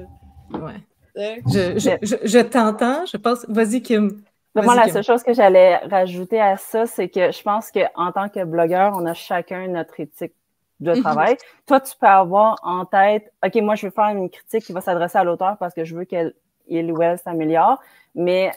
[0.51, 0.72] Oui.
[1.16, 3.47] Je, je, je, t'entends, je pense.
[3.49, 4.22] Vas-y, Kim.
[4.55, 8.29] Moi, la seule chose que j'allais rajouter à ça, c'est que je pense qu'en tant
[8.29, 10.33] que blogueur, on a chacun notre éthique
[10.81, 11.03] de mhm.
[11.03, 11.37] travail.
[11.66, 14.81] Toi, tu peux avoir en tête, OK, moi, je veux faire une critique qui va
[14.81, 16.35] s'adresser à l'auteur parce que je veux qu'elle
[16.68, 17.81] ou elle s'améliore,
[18.14, 18.53] mais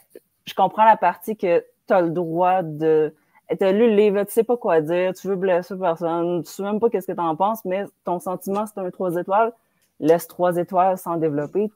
[0.46, 3.14] je comprends la partie que tu as le droit de.
[3.50, 6.52] Tu as lu le livre, tu sais pas quoi dire, tu veux blesser personne, tu
[6.52, 9.54] sais même pas qu'est-ce que tu en penses, mais ton sentiment, c'est un trois étoiles.
[10.00, 11.72] Laisse trois étoiles sans développer.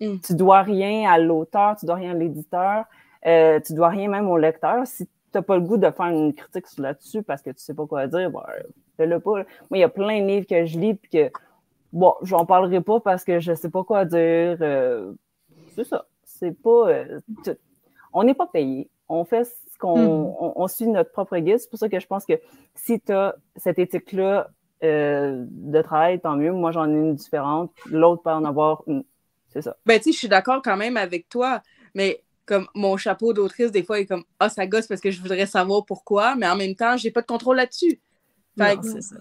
[0.00, 0.18] Mm.
[0.18, 2.84] Tu dois rien à l'auteur, tu dois rien à l'éditeur,
[3.26, 4.86] euh, tu dois rien même au lecteur.
[4.86, 7.74] Si tu n'as pas le goût de faire une critique là-dessus parce que tu sais
[7.74, 8.42] pas quoi dire, ben,
[8.96, 9.32] fais-le pas.
[9.32, 11.30] Moi, il y a plein de livres que je lis puis que,
[11.92, 14.58] bon, j'en parlerai pas parce que je sais pas quoi dire.
[14.60, 15.12] Euh,
[15.74, 16.06] c'est ça.
[16.24, 16.88] C'est pas.
[16.90, 17.20] Euh,
[18.12, 20.52] on n'est pas payé on fait ce qu'on hmm.
[20.56, 21.58] on, suit notre propre guide.
[21.58, 22.34] C'est pour ça que je pense que
[22.74, 24.48] si tu as cette éthique-là
[24.84, 26.52] euh, de travail, tant mieux.
[26.52, 27.72] Moi, j'en ai une différente.
[27.86, 29.04] L'autre peut en avoir une.
[29.48, 29.76] C'est ça.
[29.86, 31.62] Ben, tu sais, je suis d'accord quand même avec toi,
[31.94, 35.20] mais comme mon chapeau d'autrice, des fois, est comme Ah, ça gosse parce que je
[35.22, 38.00] voudrais savoir pourquoi, mais en même temps, j'ai pas de contrôle là-dessus.
[38.58, 39.16] c'est ça.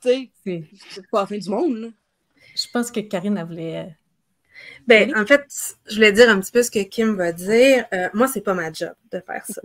[0.00, 1.92] Tu sais, c'est pas la fin du monde.
[2.54, 3.96] Je pense que Karine, elle voulait
[4.86, 5.44] ben, en fait,
[5.86, 7.86] je voulais dire un petit peu ce que Kim va dire.
[7.92, 9.60] Euh, moi, c'est pas ma job de faire ça.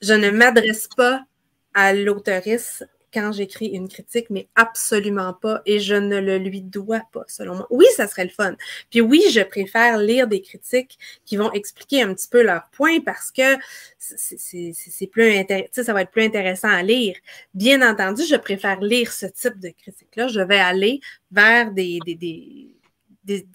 [0.00, 1.24] Je ne m'adresse pas
[1.74, 5.62] à l'autoriste quand j'écris une critique, mais absolument pas.
[5.66, 7.66] Et je ne le lui dois pas, selon moi.
[7.70, 8.54] Oui, ça serait le fun.
[8.90, 13.00] Puis oui, je préfère lire des critiques qui vont expliquer un petit peu leurs points
[13.00, 13.56] parce que
[13.98, 17.16] c'est plus intéressant, ça va être plus intéressant à lire.
[17.54, 20.28] Bien entendu, je préfère lire ce type de critique-là.
[20.28, 21.00] Je vais aller
[21.32, 22.76] vers des, des
[23.24, 23.46] des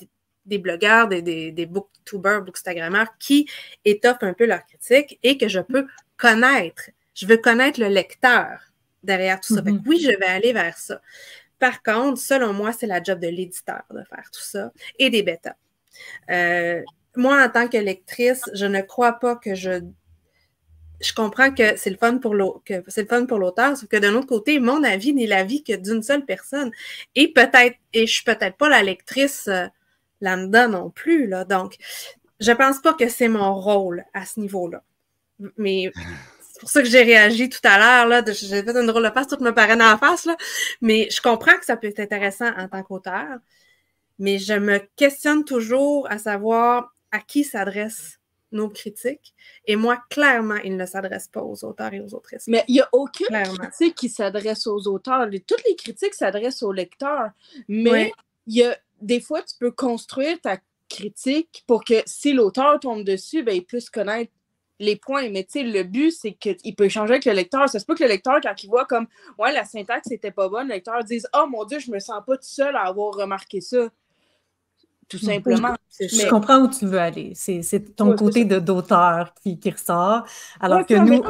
[0.58, 3.50] blogueurs, des, des, des booktubers, bookstagrammeurs qui
[3.84, 5.88] étoffent un peu leur critique et que je peux
[6.18, 6.89] connaître.
[7.14, 8.60] Je veux connaître le lecteur
[9.04, 9.62] derrière tout ça.
[9.62, 9.82] Mm-hmm.
[9.86, 11.02] oui, je vais aller vers ça.
[11.60, 15.24] Par contre, selon moi, c'est la job de l'éditeur de faire tout ça et des
[15.24, 15.56] bêtas.
[16.30, 16.82] Euh,
[17.16, 19.82] moi, en tant que lectrice, je ne crois pas que je.
[21.02, 25.14] Je comprends que c'est le fun pour l'auteur, sauf que d'un autre côté, mon avis
[25.14, 26.72] n'est l'avis que d'une seule personne.
[27.16, 29.50] Et peut-être, et je suis peut-être pas la lectrice
[30.26, 31.28] lambda non plus.
[31.28, 31.45] Là.
[31.45, 31.78] Donc,
[32.39, 34.84] je pense pas que c'est mon rôle à ce niveau-là.
[35.57, 35.91] Mais
[36.41, 38.23] c'est pour ça que j'ai réagi tout à l'heure.
[38.28, 40.26] J'ai fait une drôle de face, tout me paraît la face.
[40.26, 40.36] Là.
[40.82, 43.38] Mais je comprends que ça peut être intéressant en tant qu'auteur.
[44.19, 48.19] Mais je me questionne toujours à savoir à qui s'adressent
[48.51, 49.34] nos critiques.
[49.65, 52.47] Et moi, clairement, ils ne s'adressent pas aux auteurs et aux autrices.
[52.47, 53.28] Mais il n'y a aucune
[53.59, 55.28] critique qui s'adresse aux auteurs.
[55.45, 57.32] Toutes les critiques s'adressent aux lecteurs.
[57.67, 58.13] Mais
[58.47, 60.58] il y a des fois, tu peux construire ta
[60.89, 64.32] critique pour que si l'auteur tombe dessus, ben, il puisse connaître
[64.80, 65.30] les points.
[65.30, 67.68] Mais tu sais, le but, c'est qu'il peut échanger avec le lecteur.
[67.70, 70.50] Ça se peut que le lecteur, quand il voit comme Ouais, la syntaxe n'était pas
[70.50, 73.14] bonne, le lecteur dise Oh mon Dieu, je me sens pas tout seul à avoir
[73.14, 73.89] remarqué ça
[75.08, 75.76] tout simplement.
[76.00, 77.34] Je, comprends où tu veux aller.
[77.36, 80.26] C'est ton côté d'auteur qui, qui, ressort.
[80.60, 81.22] Alors que nous,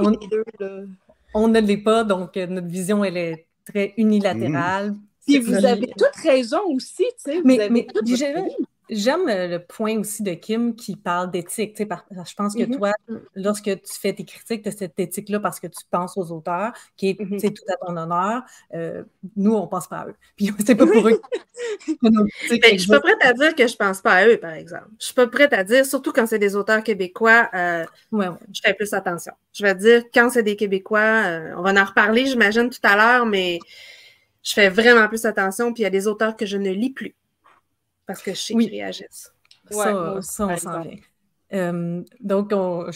[1.34, 4.92] on, ne l'est pas, donc euh, notre vision, elle est très unilatérale.
[4.92, 5.00] Mmh.
[5.26, 7.42] Puis vous avez toute raison aussi, tu sais.
[7.44, 7.88] Mais, mais
[8.88, 11.76] J'aime euh, le point aussi de Kim qui parle d'éthique.
[11.78, 12.78] Je pense que mm-hmm.
[12.78, 12.92] toi,
[13.34, 17.10] lorsque tu fais tes critiques, de cette éthique-là parce que tu penses aux auteurs, qui
[17.10, 17.54] est mm-hmm.
[17.54, 18.44] tout à ton honneur.
[18.76, 19.04] Euh,
[19.36, 20.16] nous, on ne pense pas à eux.
[20.36, 21.20] Puis c'est pas pour eux.
[22.04, 22.28] Ben,
[22.62, 24.54] je ne suis pas prête à dire que je ne pense pas à eux, par
[24.54, 24.88] exemple.
[24.92, 28.62] Je ne suis pas prête à dire, surtout quand c'est des auteurs québécois, euh, je
[28.64, 29.34] fais plus attention.
[29.54, 31.24] Je vais dire, quand c'est des Québécois,
[31.58, 33.60] on va en reparler, j'imagine, tout à l'heure, mais
[34.46, 35.74] je fais vraiment plus attention.
[35.74, 37.16] Puis il y a des auteurs que je ne lis plus
[38.06, 39.34] parce que je sais qu'ils réagissent.
[39.70, 40.48] ça, on s'en
[40.82, 40.98] vient.
[41.54, 42.52] Euh, donc,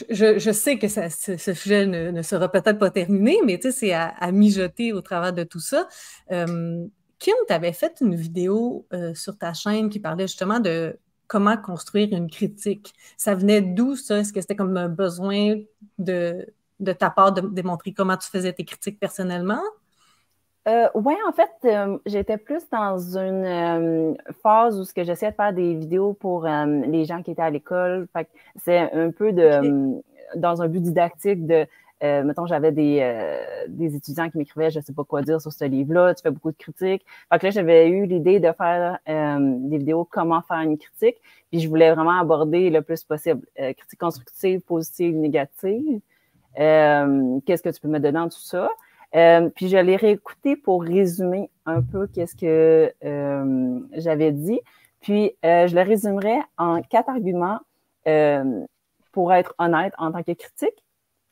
[0.09, 5.01] je, sais que ce, sujet ne, sera peut-être pas terminé, mais c'est à, mijoter au
[5.01, 5.87] travers de tout ça.
[6.31, 6.85] Euh,
[7.19, 10.97] Kim, tu avais fait une vidéo euh, sur ta chaîne qui parlait justement de
[11.27, 12.93] comment construire une critique.
[13.17, 14.19] Ça venait d'où ça?
[14.19, 15.55] Est-ce que c'était comme un besoin
[15.97, 16.47] de,
[16.79, 19.61] de ta part de démontrer comment tu faisais tes critiques personnellement?
[20.67, 25.31] Euh, oui, en fait, euh, j'étais plus dans une euh, phase où ce que j'essayais
[25.31, 28.07] de faire des vidéos pour les gens qui étaient à l'école.
[28.57, 30.01] C'est un peu de
[30.35, 31.65] dans un but didactique de
[32.01, 33.01] mettons, j'avais des,
[33.67, 36.51] des étudiants qui m'écrivaient je sais pas quoi dire sur ce livre-là, tu fais beaucoup
[36.51, 37.05] de critiques.
[37.31, 41.17] Fait que là, j'avais eu l'idée de faire des vidéos comment faire une critique.
[41.49, 43.41] Puis je voulais vraiment aborder le plus possible.
[43.55, 45.99] critique constructive, positive, négative.
[46.55, 48.69] Qu'est-ce que tu peux me donner tout ça?
[49.15, 54.59] Euh, puis je l'ai réécouté pour résumer un peu qu'est-ce que euh, j'avais dit.
[55.01, 57.59] Puis euh, je le résumerai en quatre arguments
[59.11, 60.83] pour être honnête en tant que critique.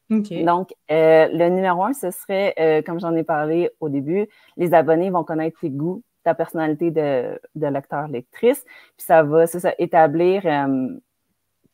[0.09, 5.23] Donc, le numéro un, ce serait, comme j'en ai parlé au début, les abonnés vont
[5.23, 8.63] connaître tes goûts, ta personnalité de, de lecteur-lectrice.
[8.63, 10.43] Puis ça va, ça, établir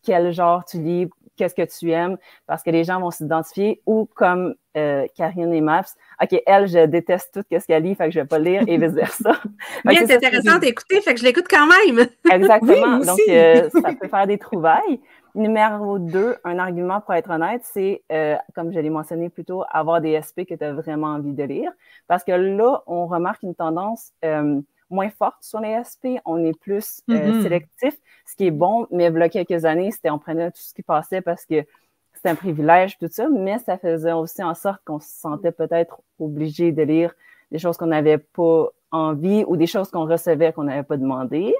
[0.03, 4.07] quel genre tu lis, qu'est-ce que tu aimes, parce que les gens vont s'identifier ou
[4.15, 5.83] comme euh, Karine et Maps,
[6.21, 8.77] OK, elle, je déteste tout ce qu'elle lit, fait que je vais pas lire et
[8.77, 9.33] vice-versa.
[9.85, 12.07] Mais c'est intéressant d'écouter, fait que je l'écoute quand même.
[12.31, 12.99] Exactement.
[12.99, 14.99] Donc, euh, ça peut faire des trouvailles.
[15.35, 19.63] Numéro deux, un argument pour être honnête, c'est, euh, comme je l'ai mentionné plus tôt,
[19.71, 21.71] avoir des SP que tu as vraiment envie de lire.
[22.07, 24.61] Parce que là, on remarque une tendance euh,
[24.93, 27.41] moins forte sur les SP, on est plus euh, mm-hmm.
[27.43, 30.61] sélectif, ce qui est bon, mais il y a quelques années, c'était on prenait tout
[30.61, 31.65] ce qui passait parce que
[32.13, 36.01] c'était un privilège, tout ça, mais ça faisait aussi en sorte qu'on se sentait peut-être
[36.19, 37.13] obligé de lire
[37.51, 41.53] des choses qu'on n'avait pas envie ou des choses qu'on recevait qu'on n'avait pas demandé.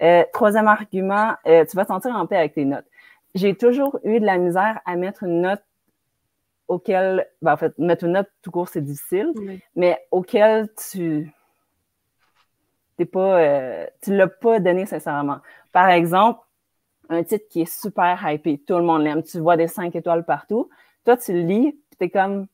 [0.00, 2.86] Euh, troisième argument, euh, tu vas te sentir en paix avec tes notes.
[3.34, 5.62] J'ai toujours eu de la misère à mettre une note
[6.68, 9.32] auquel, ben, en fait, mettre une note tout court, c'est difficile,
[9.76, 11.32] mais auquel tu
[12.96, 15.38] t'es pas, euh, tu l'as pas donné sincèrement.
[15.72, 16.40] Par exemple,
[17.08, 20.24] un titre qui est super hypé, tout le monde l'aime, tu vois des 5 étoiles
[20.24, 20.68] partout.
[21.04, 22.46] Toi, tu le lis, tu es comme,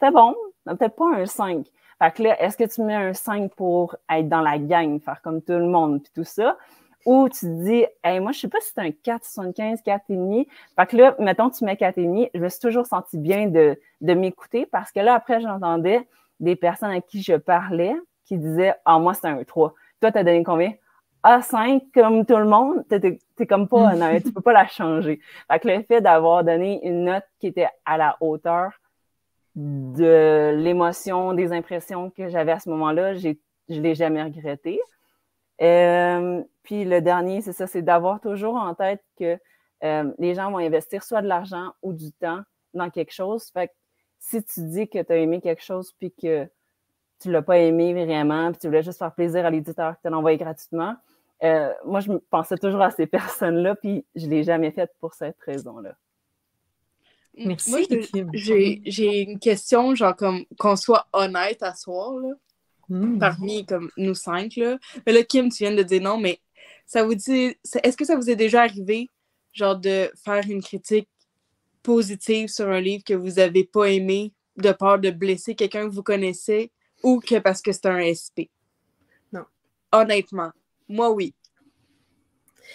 [0.00, 1.66] c'est bon, peut-être pas un 5.
[2.00, 5.20] Fait que là, est-ce que tu mets un 5 pour être dans la gang, faire
[5.22, 6.56] comme tout le monde, puis tout ça?
[7.06, 7.86] Ou tu te dis,
[8.20, 10.46] moi, je sais pas si c'est un 4,75, 4,5.
[10.76, 14.14] Fait que là, mettons, tu mets 4,5, je me suis toujours senti bien de, de
[14.14, 16.06] m'écouter parce que là, après, j'entendais
[16.38, 17.94] des personnes à qui je parlais
[18.28, 19.74] qui disaient, ah, moi, c'est un 3.
[20.00, 20.74] Toi, t'as donné combien?
[21.24, 25.20] A5 comme tout le monde, t'es comme pas honnête, tu peux pas la changer.
[25.50, 28.70] Fait que le fait d'avoir donné une note qui était à la hauteur
[29.56, 33.34] de l'émotion, des impressions que j'avais à ce moment-là, je
[33.68, 34.78] l'ai jamais regretté.
[35.60, 39.36] Euh, puis le dernier, c'est ça, c'est d'avoir toujours en tête que
[39.82, 42.42] euh, les gens vont investir soit de l'argent ou du temps
[42.74, 43.50] dans quelque chose.
[43.52, 43.72] Fait que
[44.20, 46.48] si tu dis que tu as aimé quelque chose puis que
[47.20, 50.02] tu ne l'as pas aimé vraiment, puis tu voulais juste faire plaisir à l'éditeur qui
[50.02, 50.96] te l'a envoyé gratuitement,
[51.44, 55.14] euh, moi, je pensais toujours à ces personnes-là, puis je ne l'ai jamais fait pour
[55.14, 55.96] cette raison-là.
[57.36, 57.70] Merci.
[57.70, 57.80] Moi,
[58.34, 62.34] j'ai une question, genre comme qu'on soit honnête à soi, là,
[62.88, 63.18] hmm.
[63.18, 64.56] parmi comme nous cinq.
[64.56, 64.76] Là.
[65.06, 66.40] Mais là, Kim, tu viens de dire non, mais
[66.84, 67.56] ça vous dit.
[67.84, 69.08] Est-ce que ça vous est déjà arrivé,
[69.52, 71.08] genre, de faire une critique
[71.84, 75.94] positive sur un livre que vous n'avez pas aimé de peur de blesser quelqu'un que
[75.94, 78.50] vous connaissez ou que parce que c'est un SP?
[79.32, 79.44] Non.
[79.92, 80.50] Honnêtement,
[80.88, 81.34] moi, oui.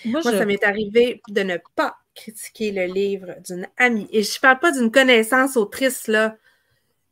[0.05, 4.07] Moi, ça m'est arrivé de ne pas critiquer le livre d'une amie.
[4.11, 6.35] Et je ne parle pas d'une connaissance autrice, là.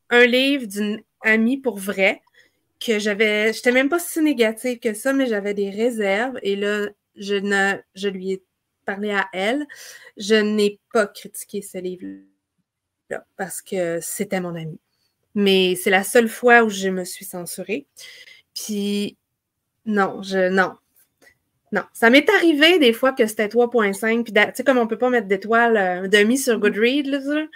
[0.09, 2.21] Un livre d'une amie pour vrai,
[2.81, 3.53] que j'avais.
[3.53, 6.37] Je n'étais même pas si négative que ça, mais j'avais des réserves.
[6.41, 8.43] Et là, je, ne, je lui ai
[8.85, 9.65] parlé à elle.
[10.17, 14.79] Je n'ai pas critiqué ce livre-là parce que c'était mon ami.
[15.35, 17.87] Mais c'est la seule fois où je me suis censurée.
[18.53, 19.17] Puis,
[19.85, 20.73] non, je, non,
[21.71, 24.89] non, ça m'est arrivé des fois que c'était 3.5, puis tu sais, comme on ne
[24.89, 26.59] peut pas mettre d'étoiles euh, demi sur mm-hmm.
[26.59, 27.47] Goodreads,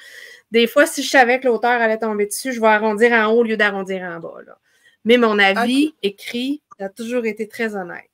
[0.52, 3.40] des fois, si je savais que l'auteur allait tomber dessus, je vais arrondir en haut
[3.40, 4.36] au lieu d'arrondir en bas.
[5.04, 8.10] Mais mon avis écrit a toujours été très honnête.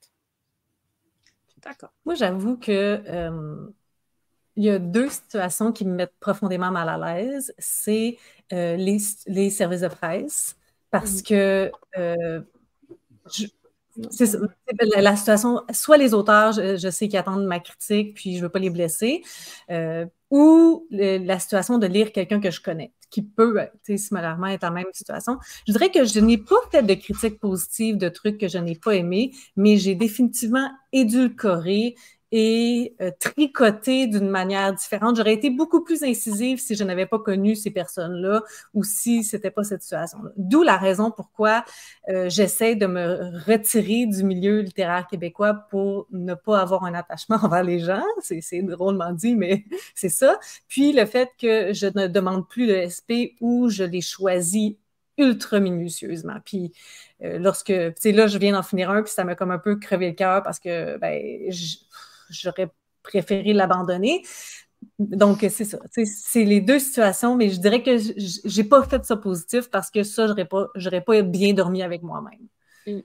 [1.63, 1.93] D'accord.
[2.05, 3.67] Moi, j'avoue que euh,
[4.55, 7.53] il y a deux situations qui me mettent profondément mal à l'aise.
[7.57, 8.17] C'est
[8.53, 10.57] euh, les, services de presse,
[10.89, 11.23] parce mm.
[11.23, 11.71] que
[13.31, 13.47] je,
[14.09, 14.37] c'est
[14.97, 18.49] La, situation, soit les auteurs, je, sais qu'ils attendent ma critique, puis je ne veux
[18.49, 19.21] pas les blesser,
[19.69, 24.71] euh, ou la situation de lire quelqu'un que je connais, qui peut, similairement, être en
[24.71, 25.37] même situation.
[25.67, 28.75] Je dirais que je n'ai pas fait de critiques positives de trucs que je n'ai
[28.75, 31.95] pas aimés, mais j'ai définitivement édulcoré
[32.31, 35.17] et euh, tricoter d'une manière différente.
[35.17, 38.41] J'aurais été beaucoup plus incisive si je n'avais pas connu ces personnes-là
[38.73, 40.31] ou si c'était pas cette situation-là.
[40.37, 41.65] D'où la raison pourquoi
[42.09, 47.35] euh, j'essaie de me retirer du milieu littéraire québécois pour ne pas avoir un attachement
[47.43, 48.03] envers les gens.
[48.21, 49.65] C'est drôlement dit, mais
[49.95, 50.39] c'est ça.
[50.67, 54.75] Puis le fait que je ne demande plus le SP ou je les choisis
[55.17, 56.37] ultra minutieusement.
[56.43, 56.73] Puis
[57.23, 59.59] euh, lorsque, tu sais, là, je viens d'en finir un, puis ça m'a comme un
[59.59, 61.77] peu crevé le cœur parce que, ben, je,
[62.31, 62.69] j'aurais
[63.03, 64.23] préféré l'abandonner.
[64.97, 65.79] Donc, c'est ça.
[65.91, 67.97] C'est les deux situations, mais je dirais que
[68.45, 70.67] j'ai pas fait ça positif parce que ça, j'aurais pas,
[71.05, 72.47] pas bien dormi avec moi-même.
[72.87, 73.01] Mm.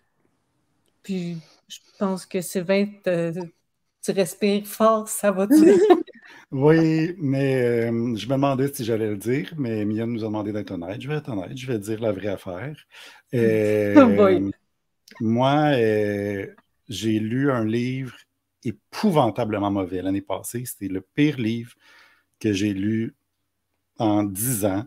[1.02, 5.54] Puis, je pense que Sylvain, tu respires fort, ça va-tu?
[6.52, 10.52] oui, mais euh, je me demandais si j'allais le dire, mais Mia nous a demandé
[10.52, 11.00] d'être honnête.
[11.00, 12.76] Je vais être honnête, je vais dire la vraie affaire.
[13.34, 14.50] Euh,
[15.20, 16.46] moi, euh,
[16.88, 18.14] j'ai lu un livre
[18.66, 20.64] épouvantablement mauvais l'année passée.
[20.64, 21.72] C'était le pire livre
[22.40, 23.14] que j'ai lu
[23.98, 24.84] en dix ans.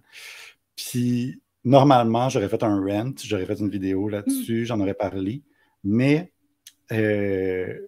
[0.76, 5.44] Puis, normalement, j'aurais fait un rent, j'aurais fait une vidéo là-dessus, j'en aurais parlé.
[5.84, 6.32] Mais,
[6.92, 7.88] euh,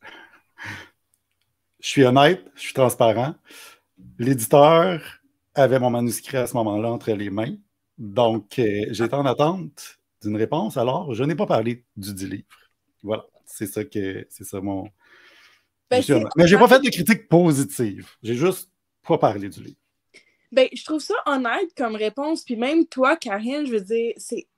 [1.80, 3.34] je suis honnête, je suis transparent.
[4.18, 5.20] L'éditeur
[5.54, 7.56] avait mon manuscrit à ce moment-là entre les mains.
[7.98, 10.76] Donc, euh, j'étais en attente d'une réponse.
[10.76, 12.44] Alors, je n'ai pas parlé du dit livre.
[13.02, 14.88] Voilà, c'est ça que c'est ça mon,
[15.90, 16.02] ben,
[16.36, 18.10] mais j'ai pas fait de critique positive.
[18.22, 18.70] J'ai juste
[19.06, 19.76] pas parlé du livre.
[20.52, 22.42] Ben, je trouve ça honnête comme réponse.
[22.42, 24.12] Puis même toi, Karine, je veux dire,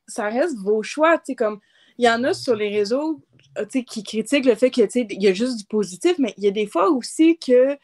[0.07, 1.21] ça reste vos choix.
[1.37, 1.61] Comme
[1.99, 3.21] il y en a sur les réseaux
[3.59, 6.53] euh, qui critiquent le fait qu'il y a juste du positif, mais il y a
[6.53, 7.77] des fois aussi que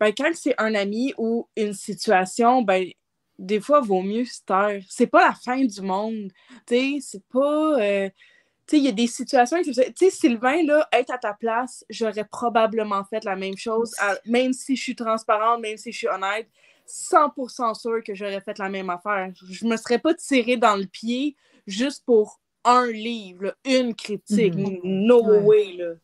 [0.00, 2.86] ben, quand c'est un ami ou une situation, ben,
[3.38, 4.82] des fois, il vaut mieux se taire.
[4.88, 6.30] C'est pas la fin du monde.
[6.68, 7.80] C'est pas.
[7.80, 8.08] Euh,
[8.66, 11.84] tu sais, il y a des situations tu sais, Sylvain, là, être à ta place,
[11.90, 13.94] j'aurais probablement fait la même chose,
[14.24, 16.48] même si je suis transparente, même si je suis honnête,
[16.86, 19.32] 100% sûr que j'aurais fait la même affaire.
[19.50, 21.36] Je me serais pas tiré dans le pied
[21.66, 24.54] juste pour un livre, une critique.
[24.54, 24.80] Mhm.
[24.82, 25.94] No way, là.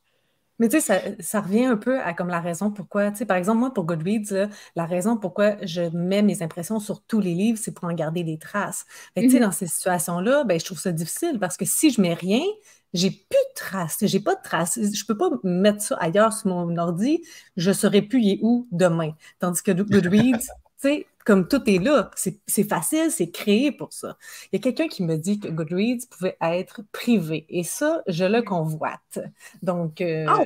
[0.61, 3.39] Mais tu sais, ça, revient un peu à comme la raison pourquoi, tu sais, par
[3.39, 7.59] exemple, moi, pour Goodreads, la raison pourquoi je mets mes impressions sur tous les livres,
[7.61, 8.85] c'est pour en garder des traces.
[9.17, 9.41] Mais tu sais, mm-hmm.
[9.41, 12.43] dans ces situations-là, ben, je trouve ça difficile parce que si je mets rien,
[12.93, 14.79] j'ai plus de traces, j'ai pas de traces.
[14.79, 17.23] Je peux pas mettre ça ailleurs sur mon ordi,
[17.57, 19.13] je saurais plus où demain.
[19.39, 20.47] Tandis que Goodreads, tu
[20.77, 22.11] sais, comme tout est là.
[22.15, 24.17] C'est facile, c'est créé pour ça.
[24.53, 27.47] Il y a quelqu'un qui me dit que Goodreads pouvait être privé.
[27.49, 29.19] Et ça, je le convoite.
[29.63, 30.45] Donc, euh, oh!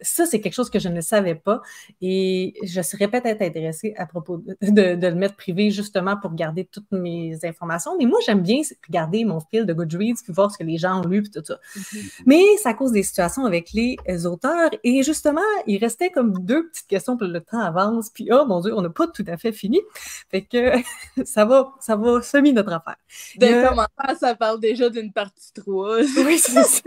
[0.00, 1.62] ça, c'est quelque chose que je ne savais pas.
[2.00, 6.90] Et je serais peut-être intéressée à propos de, le mettre privé justement pour garder toutes
[6.92, 7.96] mes informations.
[7.98, 11.00] Mais moi, j'aime bien regarder mon fil de Goodreads puis voir ce que les gens
[11.00, 11.58] ont lu puis tout ça.
[11.76, 12.22] Mm-hmm.
[12.26, 14.70] Mais ça cause des situations avec les auteurs.
[14.84, 18.10] Et justement, il restait comme deux petites questions, pour le temps avance.
[18.10, 19.80] Puis, oh mon Dieu, on n'a pas tout à fait fini.
[20.30, 20.72] Fait que
[21.24, 22.96] ça va, ça va semi notre affaire.
[23.36, 25.98] De commentaires, ça parle déjà d'une partie 3.
[26.24, 26.82] oui, c'est ça.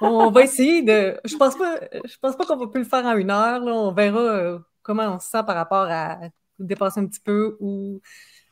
[0.00, 1.18] on va essayer de.
[1.24, 3.62] Je pense pas, je pense pas qu'on va plus le faire en une heure.
[3.62, 6.18] On verra euh, comment on se sent par rapport à
[6.58, 8.00] dépasser un petit peu ou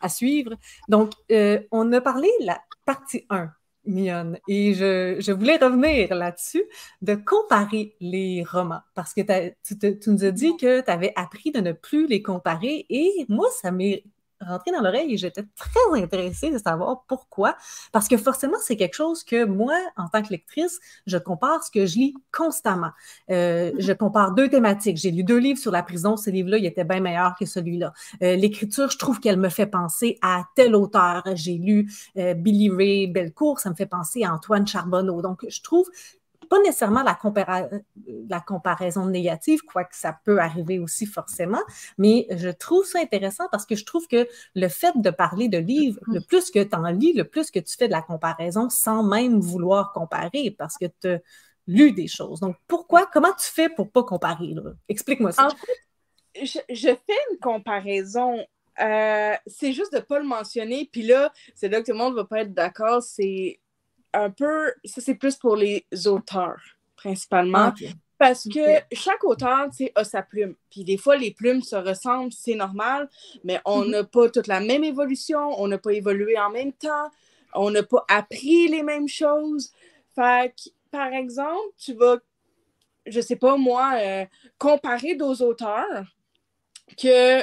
[0.01, 0.55] à suivre.
[0.89, 3.51] Donc, euh, on a parlé la partie 1
[3.85, 4.35] Mion.
[4.49, 6.65] Et je, voulais revenir là-dessus,
[7.03, 9.21] de comparer les romans, parce que
[9.65, 13.27] tu, tu, nous as dit que tu avais appris de ne plus les comparer, et
[13.29, 14.05] moi, ça m'est
[14.47, 17.57] rentré dans l'oreille et j'étais très intéressée de savoir pourquoi.
[17.93, 21.71] Parce que forcément, c'est quelque chose que moi, en tant que lectrice, je compare ce
[21.71, 22.91] que je lis constamment.
[23.31, 24.97] Euh, je compare deux thématiques.
[24.97, 26.17] J'ai lu deux livres sur la prison.
[26.17, 27.93] Ce livre-là, il était bien meilleur que celui-là.
[28.23, 31.23] Euh, l'écriture, je trouve qu'elle me fait penser à tel auteur.
[31.35, 35.23] J'ai lu euh, Billy Ray Belcourt, ça me fait penser à Antoine Charbonneau.
[35.23, 35.89] Donc, je trouve
[36.53, 37.19] pas nécessairement la,
[38.29, 41.63] la comparaison négative, quoique ça peut arriver aussi forcément,
[41.97, 45.57] mais je trouve ça intéressant parce que je trouve que le fait de parler de
[45.57, 48.69] livres, le plus que tu en lis, le plus que tu fais de la comparaison
[48.69, 51.21] sans même vouloir comparer parce que tu as
[51.67, 52.41] lu des choses.
[52.41, 54.55] Donc, pourquoi, comment tu fais pour pas comparer?
[54.91, 55.47] Explique-moi ça.
[55.47, 58.45] En fait, je, fais une comparaison
[58.79, 60.87] euh, c'est juste de ne pas le mentionner.
[60.93, 63.03] Puis là, c'est là que tout le monde ne va pas être d'accord.
[63.03, 63.59] C'est
[64.13, 66.61] un peu, ça c'est plus pour les auteurs,
[66.97, 67.73] principalement.
[68.19, 70.55] Parce que chaque auteur, a sa plume.
[70.71, 73.09] Puis des fois, les plumes se ressemblent, c'est normal,
[73.43, 73.91] mais on mhm.
[73.91, 77.11] n'a pas toute la même évolution, on n'a pas évolué en même temps,
[77.53, 79.73] on n'a pas appris les mêmes choses.
[80.15, 82.19] Fait que, par exemple, tu vas,
[83.07, 84.25] je sais pas moi, euh,
[84.57, 86.15] comparer d'autres auteurs
[86.97, 87.41] que,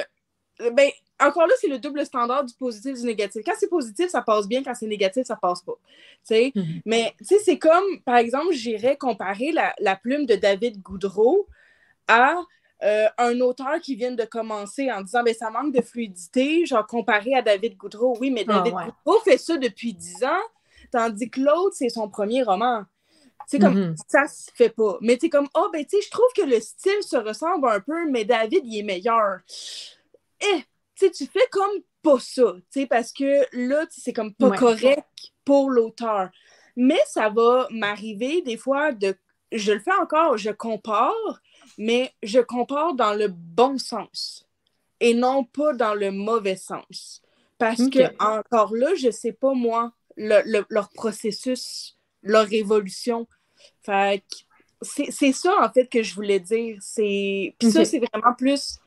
[0.70, 0.90] ben,
[1.20, 3.42] encore là, c'est le double standard du positif et du négatif.
[3.44, 4.62] Quand c'est positif, ça passe bien.
[4.62, 5.78] Quand c'est négatif, ça passe pas.
[6.30, 6.80] Mhm.
[6.84, 11.46] Mais c'est comme, par exemple, j'irais comparer la, plume de David Goudreau
[12.08, 12.36] à
[12.82, 16.86] euh, un auteur qui vient de commencer en disant ben, ça manque de fluidité, genre
[16.86, 18.16] comparé à David Goudreau.
[18.20, 20.42] Oui, mais David ah, Goudreau fait ça depuis dix ans,
[20.90, 22.84] tandis que l'autre, c'est son premier roman.
[23.46, 23.94] C'est comme mhm.
[24.06, 24.96] ça se fait pas.
[25.00, 27.80] Mais tu comme oh ben tu sais, je trouve que le style se ressemble un
[27.80, 29.40] peu, mais David il est meilleur.
[30.40, 30.62] Eh,
[31.06, 32.54] tu fais comme pas ça,
[32.88, 36.30] parce que là, c'est comme pas correct pour l'auteur.
[36.76, 39.16] Mais ça va m'arriver des fois de.
[39.52, 41.40] Je le fais encore, je compare,
[41.76, 44.46] mais je compare dans le bon sens
[45.00, 47.22] et non pas dans le mauvais sens.
[47.58, 53.26] Parce que, encore là, je sais pas, moi, leur processus, leur évolution.
[53.82, 54.22] Fait
[54.82, 56.78] c'est ça, en fait, que je voulais dire.
[56.96, 58.78] Puis ça, c'est vraiment plus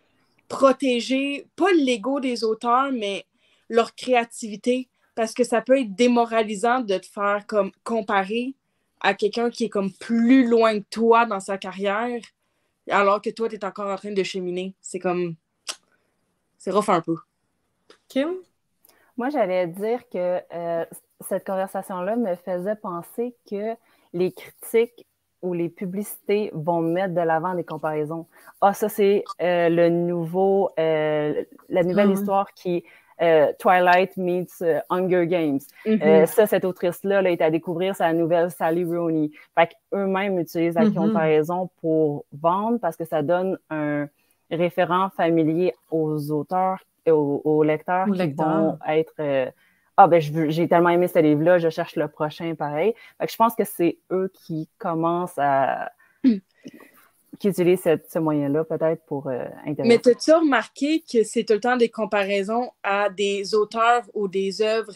[0.53, 3.25] protéger, pas l'ego des auteurs, mais
[3.69, 8.53] leur créativité, parce que ça peut être démoralisant de te faire comme comparer
[9.01, 12.21] à quelqu'un qui est comme plus loin que toi dans sa carrière,
[12.87, 14.75] alors que toi, tu es encore en train de cheminer.
[14.79, 15.35] C'est comme.
[16.59, 17.15] C'est rough un peu.
[18.07, 18.35] Kim?
[19.17, 20.85] Moi, j'allais dire que euh,
[21.27, 23.75] cette conversation-là me faisait penser que
[24.13, 25.05] les critiques
[25.43, 28.25] où les publicités vont mettre de l'avant des comparaisons.
[28.61, 32.13] Ah, ça, c'est euh, le nouveau, euh, la nouvelle ah.
[32.13, 32.83] histoire qui
[33.21, 35.59] euh, Twilight meets Hunger Games.
[35.85, 36.25] Mm-hmm.
[36.25, 39.29] ça, cette autrice-là là, est à découvrir sa nouvelle Sally Rooney.
[39.57, 40.93] Fait qu'eux-mêmes utilisent la mm-hmm.
[40.93, 44.07] comparaison pour vendre parce que ça donne un
[44.49, 49.51] référent familier aux auteurs, et aux, lecteurs qui vont être
[49.97, 52.93] ah ben j'ai tellement aimé ce livre-là, je cherche le prochain pareil.
[53.19, 55.91] je pense que c'est eux qui commencent à
[57.39, 59.45] qui utilisent ce moyen-là peut-être pour euh,
[59.79, 64.61] Mais as-tu remarqué que c'est tout le temps des comparaisons à des auteurs ou des
[64.61, 64.93] œuvres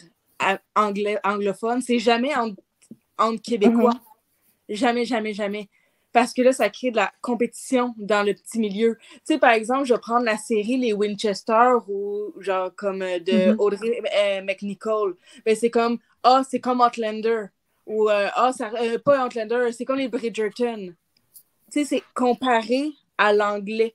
[0.75, 1.81] anglophones?
[1.81, 3.91] C'est jamais entre, Québécois.
[3.91, 4.75] Mm-hmm.
[4.75, 5.69] Jamais, jamais, jamais
[6.17, 8.97] parce que là, ça crée de la compétition dans le petit milieu.
[9.17, 13.19] Tu sais, par exemple, je vais prendre la série Les Winchester ou genre comme euh,
[13.19, 13.55] de mm-hmm.
[13.59, 15.15] Audrey euh, McNichol.
[15.45, 17.45] Ben, c'est comme, ah, c'est comme Outlander.
[17.85, 18.71] Ou, euh, ah, ça,
[19.05, 20.95] pas Outlander, c'est comme les Bridgerton.
[21.71, 23.93] Tu sais, c'est comparé à l'anglais.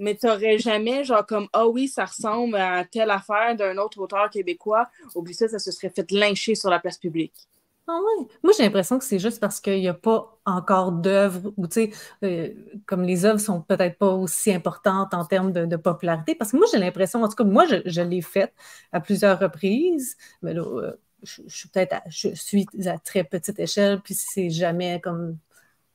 [0.00, 4.00] Mais tu n'aurais jamais, genre, comme, ah oui, ça ressemble à telle affaire d'un autre
[4.00, 4.88] auteur québécois.
[5.14, 7.48] Oublie ça, ça se serait fait lyncher sur la place publique.
[7.90, 8.24] Ah.
[8.42, 11.74] Moi, j'ai l'impression que c'est juste parce qu'il n'y a pas encore d'œuvres, ou tu
[11.74, 11.90] sais,
[12.24, 12.54] euh,
[12.86, 16.66] comme les œuvres sont peut-être pas aussi importantes en termes de, popularité, parce que moi,
[16.70, 18.52] j'ai l'impression, en tout cas, moi, je, l'ai faite
[18.92, 24.00] à plusieurs reprises, mais là, euh, je, suis peut-être, je suis à très petite échelle,
[24.00, 25.36] puis c'est jamais comme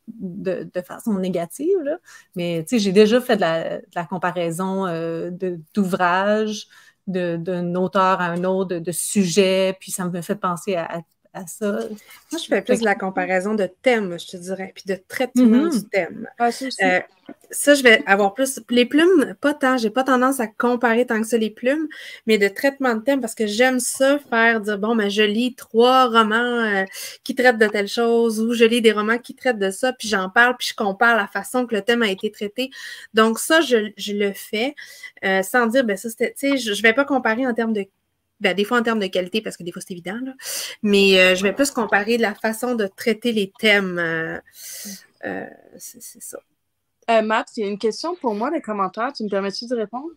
[0.07, 1.97] de, façon négative, là.
[2.35, 5.31] mais j'ai déjà fait de la, comparaison euh,
[5.73, 6.67] d'ouvrages,
[7.07, 11.01] d'un auteur à un autre, de, de sujets, puis ça me fait penser à
[11.47, 11.71] ça.
[12.31, 15.67] Moi, je fais plus de la comparaison de thèmes, je te dirais, puis de traitement
[15.67, 15.81] mm-hmm.
[15.81, 16.27] du thème.
[16.39, 16.49] Ah,
[16.81, 16.99] euh,
[17.51, 18.59] ça, je vais avoir plus.
[18.69, 19.77] Les plumes, pas tant.
[19.77, 21.87] J'ai pas tendance à comparer tant que ça les plumes,
[22.25, 25.55] mais de traitement de thème parce que j'aime ça faire dire bon, ben, je lis
[25.55, 26.85] trois romans euh,
[27.23, 30.07] qui traitent de telle chose ou je lis des romans qui traitent de ça, puis
[30.07, 32.69] j'en parle, puis je compare la façon que le thème a été traité.
[33.13, 34.75] Donc, ça, je, le fais
[35.23, 36.33] euh, sans dire, ben, ça, c'était.
[36.37, 37.85] Tu sais, je, je vais pas comparer en termes de
[38.39, 40.33] ben, des fois en termes de qualité, parce que des fois c'est évident, là.
[40.83, 43.97] mais euh, je vais plus comparer la façon de traiter les thèmes.
[43.97, 44.39] Euh,
[45.25, 45.45] euh,
[45.77, 46.37] c'est ça.
[47.21, 49.13] Matt, il y a une question pour moi, les commentaires.
[49.13, 50.09] Tu me permets-tu de répondre?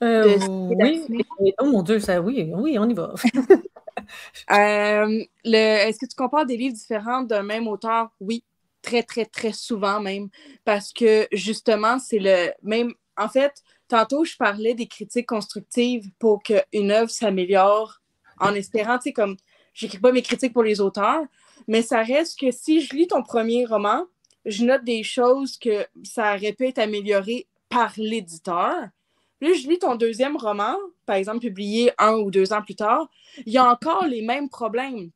[0.00, 1.54] oui.
[1.58, 3.14] Oh mon Dieu, ça, oui, oui, on y va.
[4.48, 8.10] Est-ce que tu compares des livres différents d'un même auteur?
[8.20, 8.44] Oui,
[8.84, 10.28] très, très, très souvent même.
[10.64, 12.92] Parce que justement, c'est le même.
[13.16, 13.62] En fait,
[13.94, 18.00] Tantôt, je parlais des critiques constructives pour qu'une œuvre s'améliore
[18.40, 19.36] en espérant, tu sais, comme
[19.72, 21.22] j'écris pas mes critiques pour les auteurs,
[21.68, 24.04] mais ça reste que si je lis ton premier roman,
[24.46, 28.88] je note des choses que ça aurait pu être amélioré par l'éditeur.
[29.38, 30.74] Puis je lis ton deuxième roman,
[31.06, 33.08] par exemple publié un ou deux ans plus tard,
[33.46, 35.12] il y a encore les mêmes problèmes.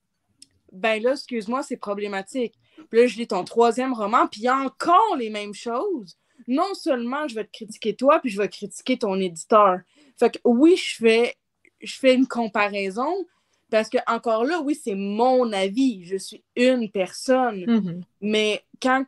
[0.71, 2.55] Ben là, excuse-moi, c'est problématique.
[2.91, 6.17] Puis là, je lis ton troisième roman, puis il y a encore les mêmes choses
[6.47, 9.81] non seulement je vais te critiquer toi, puis je vais critiquer ton éditeur.
[10.19, 11.37] Fait que oui, je fais,
[11.81, 13.27] je fais une comparaison
[13.71, 16.05] parce que, encore là, oui, c'est mon avis.
[16.05, 17.65] Je suis une personne.
[17.65, 18.03] Mm-hmm.
[18.23, 19.05] Mais quand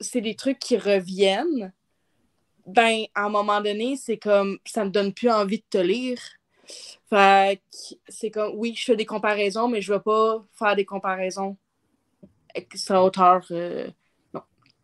[0.00, 1.72] c'est des trucs qui reviennent,
[2.66, 6.20] ben, à un moment donné, c'est comme ça me donne plus envie de te lire.
[7.08, 10.76] Fait que c'est comme oui, je fais des comparaisons, mais je ne vais pas faire
[10.76, 11.56] des comparaisons
[12.54, 13.46] avec sa auteur.
[13.50, 13.88] Euh,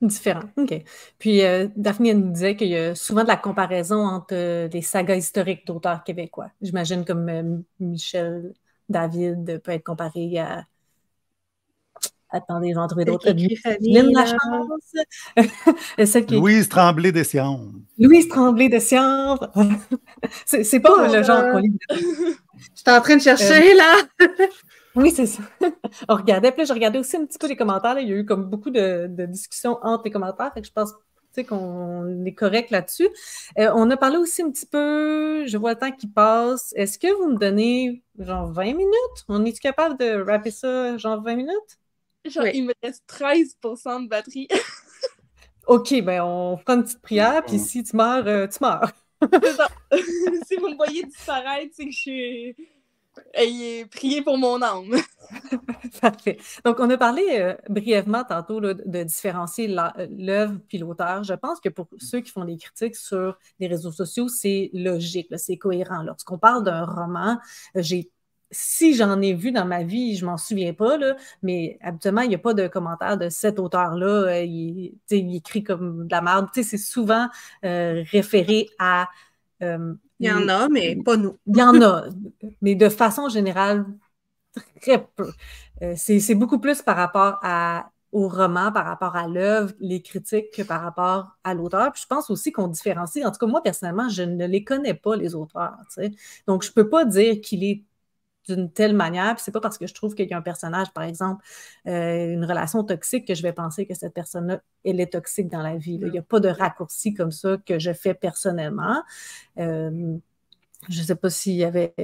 [0.02, 0.42] Différent.
[0.56, 0.82] OK.
[1.20, 4.82] Puis euh, Daphne nous disait qu'il y a souvent de la comparaison entre euh, les
[4.82, 6.50] sagas historiques d'auteurs québécois.
[6.60, 8.52] J'imagine comme euh, Michel
[8.88, 10.64] David peut être comparé à.
[12.30, 13.30] Attendez, j'en trouvé d'autres.
[13.30, 14.92] Lynn Lachance.
[16.26, 16.34] qui...
[16.34, 17.70] Louise Tremblay de Siambre.
[17.96, 19.52] Louise Tremblay de Siambre.
[20.46, 21.78] c'est pas le genre qu'on lit.
[21.90, 23.94] Je suis en train de chercher, là.
[24.94, 25.42] Oui, c'est ça.
[26.08, 27.98] on regardait, puis je regardais aussi un petit peu les commentaires.
[27.98, 30.92] Il y a eu comme beaucoup de, discussions entre les commentaires, fait que je pense
[31.48, 33.08] qu'on est correct là-dessus.
[33.58, 36.74] Euh, on a parlé aussi un petit peu, je vois le temps qui passe.
[36.76, 39.24] Est-ce que vous me donnez genre 20 minutes?
[39.28, 41.78] On est-tu capable de rapper ça genre 20 minutes?
[42.26, 44.48] Genre, il me reste 13% de batterie.
[45.66, 48.92] OK, ben on fera une petite prière, puis si tu meurs, euh, tu meurs.
[50.46, 52.56] si vous me voyez disparaître, c'est que je suis
[53.34, 54.94] Ayez prié pour mon âme.
[56.00, 56.38] Parfait.
[56.64, 61.24] Donc, on a parlé euh, brièvement tantôt de différencier l'œuvre puis l'auteur.
[61.24, 65.28] Je pense que pour ceux qui font des critiques sur les réseaux sociaux, c'est logique,
[65.36, 66.02] c'est cohérent.
[66.02, 67.38] Lorsqu'on parle d'un roman,
[67.74, 68.10] j'ai
[68.52, 72.28] si j'en ai vu dans ma vie, je m'en souviens pas, là, mais habituellement, il
[72.28, 74.06] n'y a pas de commentaire de cet auteur-là.
[74.06, 76.48] Euh, il, écrit comme de la merde.
[76.52, 77.28] C'est souvent
[77.64, 79.08] euh, référé à
[80.22, 81.36] il y en a, mais pas nous.
[81.46, 82.04] Il y en a,
[82.60, 83.86] mais de façon générale,
[84.80, 85.32] très peu.
[85.82, 90.50] Euh, c'est beaucoup plus par rapport à, au roman, par rapport à l'œuvre, les critiques,
[90.54, 91.92] que par rapport à l'auteur.
[91.92, 93.24] Puis je pense aussi qu'on différencie.
[93.24, 95.76] En tout cas, moi, personnellement, je ne les connais pas, les auteurs.
[96.46, 97.82] Donc, je ne peux pas dire qu'il est
[98.48, 99.34] d'une telle manière.
[99.34, 101.44] Puis c'est pas parce que je trouve qu'il y a un personnage, par exemple,
[101.86, 105.62] euh, une relation toxique, que je vais penser que cette personne-là, elle est toxique dans
[105.62, 105.98] la vie.
[106.00, 109.02] Il n'y a pas de raccourci comme ça que je fais personnellement.
[109.58, 110.16] Euh,
[110.88, 111.94] je ne sais pas s'il y avait.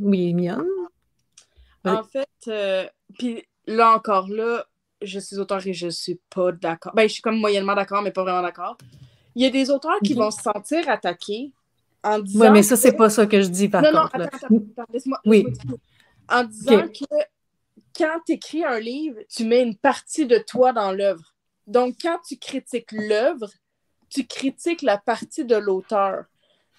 [0.00, 0.64] Oui, Mion.
[1.84, 2.86] En fait, euh,
[3.18, 4.66] puis là encore, là,
[5.00, 6.94] je suis auteur et je ne suis pas d'accord.
[6.94, 8.76] Ben, je suis comme moyennement d'accord, mais pas vraiment d'accord.
[9.34, 11.52] Il y a des auteurs qui vont se sentir attaqués
[12.02, 12.44] en disant.
[12.44, 13.94] Oui, mais ça, c'est pas ça que je dis, par contre.
[13.94, 15.20] Non, attends, attends, attends laisse-moi.
[15.24, 15.44] Oui.
[16.28, 17.04] en disant que
[17.96, 21.34] quand tu écris un livre, tu mets une partie de toi dans l'œuvre.
[21.66, 23.50] Donc, quand tu critiques l'œuvre,
[24.08, 26.24] tu critiques la partie de l'auteur.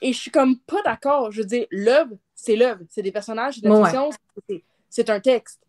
[0.01, 1.31] Et je suis comme pas d'accord.
[1.31, 2.83] Je veux dire, l'œuvre, c'est l'œuvre.
[2.89, 4.09] C'est des personnages, c'est fiction,
[4.89, 5.61] c'est un texte.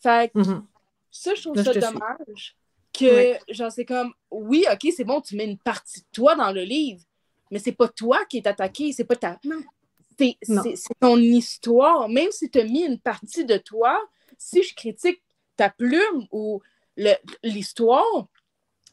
[0.00, 0.62] Fait que mm-hmm.
[1.10, 2.56] ça, je trouve ça dommage.
[2.92, 6.52] Que, genre, c'est comme, oui, OK, c'est bon, tu mets une partie de toi dans
[6.52, 7.02] le livre,
[7.52, 9.38] mais c'est pas toi qui es attaqué, c'est pas ta.
[10.18, 12.08] C'est ton histoire.
[12.08, 14.00] Même si tu as mis une partie de toi,
[14.38, 15.22] si je critique
[15.56, 16.62] ta plume ou
[17.42, 18.26] l'histoire,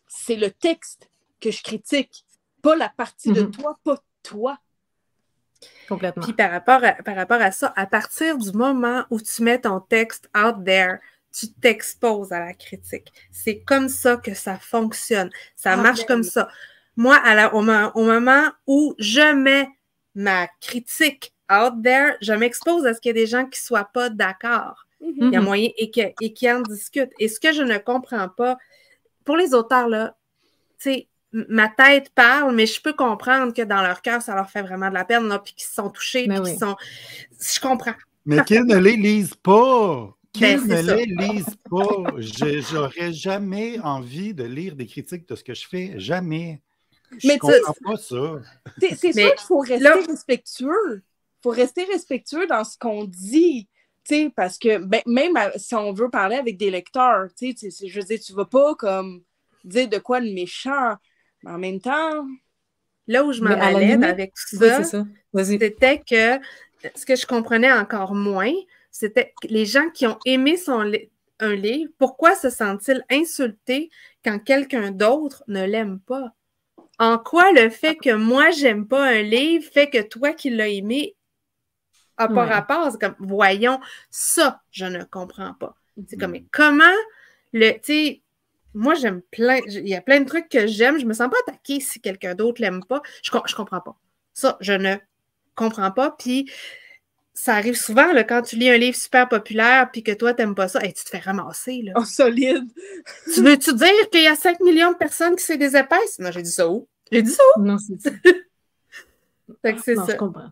[0.07, 2.25] c'est le texte que je critique,
[2.61, 3.51] pas la partie de mhm.
[3.51, 4.59] toi, pas toi.
[5.87, 6.23] Complètement.
[6.23, 9.61] Puis par rapport, à, par rapport à ça, à partir du moment où tu mets
[9.61, 10.97] ton texte out there,
[11.31, 13.13] tu t'exposes à la critique.
[13.31, 15.29] C'est comme ça que ça fonctionne.
[15.55, 16.49] Ça marche comme ça.
[16.99, 19.69] Moi, à au, moment où je mets
[20.15, 23.63] ma critique out there, je m'expose à ce qu'il y ait des gens qui ne
[23.63, 24.85] soient pas d'accord.
[24.99, 25.89] Il y a moyen et,
[26.19, 27.13] et qui en discutent.
[27.17, 28.57] Et ce que je ne comprends pas,
[29.23, 30.17] pour les auteurs, là,
[30.77, 34.49] tu sais, ma tête parle, mais je peux comprendre que dans leur cœur, ça leur
[34.49, 36.75] fait vraiment de la peine, puis qu'ils sont touchés, ben puis qu'ils sont.
[37.39, 37.95] Je comprends.
[38.25, 40.17] Mais qu'ils ne les lisent pas.
[40.33, 42.11] Qu'ils ben, ne les lisent pas.
[42.17, 45.93] J'aurais jamais envie de lire des critiques de ce que je fais.
[45.95, 46.59] Jamais.
[47.17, 48.41] Je mais comprends pas ça.
[48.79, 50.95] C'est sûr qu'il faut rester respectueux.
[50.95, 53.67] Il faut rester respectueux dans ce qu'on dit.
[54.35, 58.33] parce que ben, même si on veut parler avec des lecteurs, je veux dire, tu
[58.33, 59.23] vas pas comme
[59.63, 60.95] dire de quoi le méchant.
[61.43, 62.25] Mais en même temps.
[63.07, 66.39] Là où je m'en allais avec tout ça, c'était que
[66.95, 68.53] ce que je comprenais encore moins,
[68.91, 70.91] c'était les gens qui ont aimé son
[71.39, 73.89] un livre, pourquoi se sentent-ils insultés
[74.23, 76.33] quand quelqu'un d'autre ne l'aime pas?
[76.99, 80.67] En quoi le fait que moi, j'aime pas un livre fait que toi qui l'as
[80.67, 81.15] aimé
[82.19, 82.91] n'a pas rapport?
[82.91, 83.79] C'est comme, voyons,
[84.09, 85.75] ça, je ne comprends pas.
[86.07, 86.83] C'est comme, mais comment
[87.53, 88.21] le, tu sais,
[88.73, 89.59] moi, j'aime plein.
[89.67, 90.99] Il y a plein de trucs que j'aime.
[90.99, 93.01] Je me sens pas attaquée si quelqu'un d'autre l'aime pas.
[93.23, 93.97] Je, je comprends pas.
[94.33, 94.95] Ça, je ne
[95.55, 96.11] comprends pas.
[96.11, 96.49] Puis,
[97.39, 100.41] ça arrive souvent là, quand tu lis un livre super populaire puis que toi, tu
[100.41, 101.81] n'aimes pas ça, et tu te fais ramasser.
[101.83, 101.93] Là.
[101.95, 102.67] Oh, solide!
[103.33, 106.19] tu veux-tu dire qu'il y a 5 millions de personnes qui se des épaisses?
[106.19, 106.89] Non, j'ai dit ça où?
[107.09, 107.61] J'ai dit ça où?
[107.61, 108.09] Non, c'est ça.
[109.83, 110.05] c'est ça.
[110.09, 110.49] Je comprends.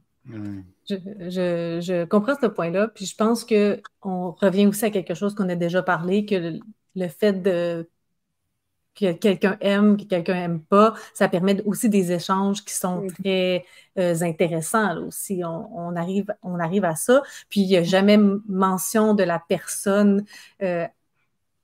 [0.90, 5.36] Je, je, je, comprends ce point-là, puis je pense qu'on revient aussi à quelque chose
[5.36, 6.58] qu'on a déjà parlé, que
[6.96, 7.90] le fait de
[8.98, 10.93] que quelqu'un aime, que quelqu'un n'aime pas.
[11.14, 13.64] Ça permet aussi des échanges qui sont très
[13.98, 15.41] euh, intéressants aussi.
[15.45, 17.22] On, arrive, on arrive à ça.
[17.50, 18.18] Puis il n'y a jamais
[18.48, 20.26] mention de la personne.
[20.64, 20.86] Euh,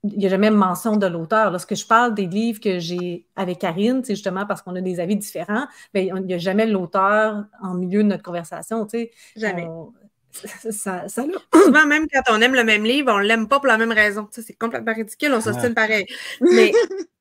[0.04, 1.50] il n'y a jamais mention de l'auteur.
[1.50, 5.00] Lorsque je parle des livres que j'ai avec Karine, c'est justement parce qu'on a des
[5.00, 8.86] avis différents, mais il n'y a jamais l'auteur en milieu de notre conversation.
[9.34, 9.66] Jamais.
[10.70, 11.24] ça, ça
[11.54, 13.92] Souvent, même quand on aime le même livre, on ne l'aime pas pour la même
[13.92, 14.28] raison.
[14.30, 16.04] c'est complètement ridicule, on s'ostine pareil.
[16.42, 16.72] Mais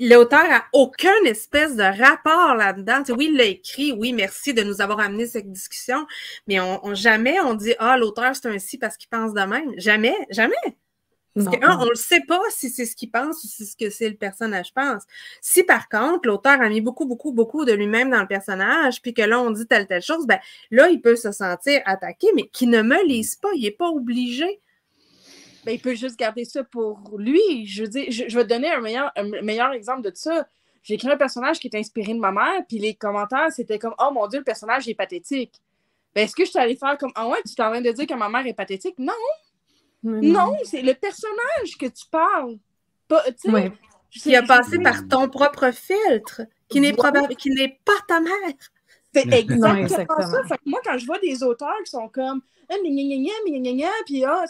[0.00, 3.02] l'auteur a aucun espèce de rapport là-dedans.
[3.16, 6.06] oui, il l'a écrit, oui, merci de nous avoir amené cette discussion,
[6.46, 9.72] mais on, jamais on dit Ah, l'auteur, c'est un si parce qu'il pense de même.
[9.78, 10.54] Jamais, jamais.
[11.34, 13.76] Parce que, on ne sait pas si c'est ce qu'il pense ou si c'est ce
[13.76, 15.02] que c'est le personnage pense.
[15.40, 19.14] Si par contre, l'auteur a mis beaucoup, beaucoup, beaucoup de lui-même dans le personnage, puis
[19.14, 20.38] que là, on dit telle, telle chose, ben
[20.70, 23.88] là, il peut se sentir attaqué, mais qu'il ne me lise pas, il n'est pas
[23.88, 24.60] obligé
[25.64, 27.66] ben, il peut juste garder ça pour lui.
[27.66, 30.46] Je veux dire, je, vais te donner un meilleur, un meilleur exemple de ça.
[30.82, 33.94] J'ai écrit un personnage qui est inspiré de ma mère, puis les commentaires, c'était comme
[33.98, 35.54] Oh mon Dieu, le personnage est pathétique.
[36.14, 38.06] Ben, est-ce que je suis allée faire comme Ah ouais, tu t'en viens de dire
[38.06, 38.98] que ma mère est pathétique?
[38.98, 39.12] Non!
[40.02, 42.58] Non, c'est le personnage que tu parles.
[43.08, 43.24] Pas,
[44.10, 47.10] Qui a passé par ton propre filtre, qui n'est pas
[48.06, 48.32] ta mère.
[49.14, 50.56] C'est exactement, ça.
[50.66, 52.74] moi, quand je vois des auteurs qui sont comme ah,
[54.06, 54.44] puis ah,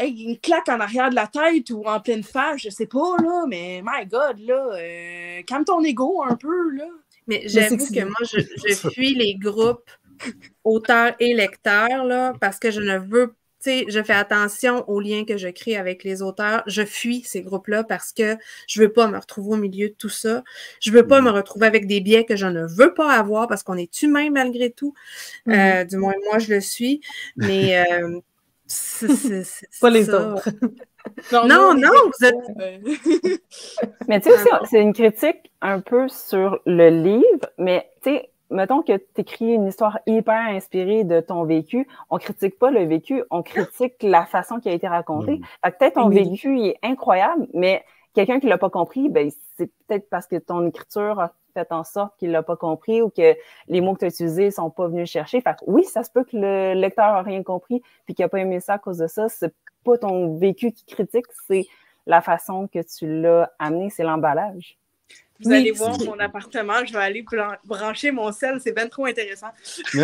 [0.00, 3.44] une claque en arrière de la tête ou en pleine face, je sais pas, là,
[3.48, 6.86] mais my God, là, euh, calme ton ego un peu, là.
[7.26, 9.90] Mais j'avoue que moi, je, je, fuis les groupes
[10.62, 13.34] auteurs et lecteurs, là, parce que je ne veux
[13.64, 16.62] tu sais, je fais attention aux liens que je crée avec les auteurs.
[16.66, 18.36] Je fuis ces groupes-là parce que
[18.68, 20.44] je veux pas me retrouver au milieu de tout ça.
[20.80, 21.24] Je veux pas mm.
[21.24, 24.28] me retrouver avec des biais que je ne veux pas avoir parce qu'on est humain
[24.30, 24.92] malgré tout.
[25.46, 25.52] Mm.
[25.52, 27.00] Euh, du moins, moi, je le suis.
[27.36, 28.20] Mais euh,
[28.66, 30.48] c'est pas les autres.
[31.32, 33.42] Non, non, vous êtes.
[34.08, 38.82] mais tu sais, c'est une critique un peu sur le livre, mais tu sais, mettons
[38.82, 43.22] que tu écris une histoire hyper inspirée de ton vécu, on critique pas le vécu,
[43.30, 45.36] on critique la façon qui a été racontée.
[45.36, 45.70] Mm.
[45.78, 47.84] peut-être ton vécu est incroyable, mais
[48.14, 51.84] quelqu'un qui l'a pas compris, ben c'est peut-être parce que ton écriture a fait en
[51.84, 53.34] sorte qu'il l'a pas compris ou que
[53.68, 55.42] les mots que tu as utilisés sont pas venus chercher.
[55.66, 58.60] Oui, ça se peut que le lecteur a rien compris puis qu'il a pas aimé
[58.60, 59.28] ça à cause de ça.
[59.28, 61.66] C'est pas ton vécu qui critique, c'est
[62.06, 64.76] la façon que tu l'as amené, c'est l'emballage.
[65.40, 67.24] Vous allez voir mon appartement, je vais aller
[67.64, 69.48] brancher mon sel, c'est bien trop intéressant.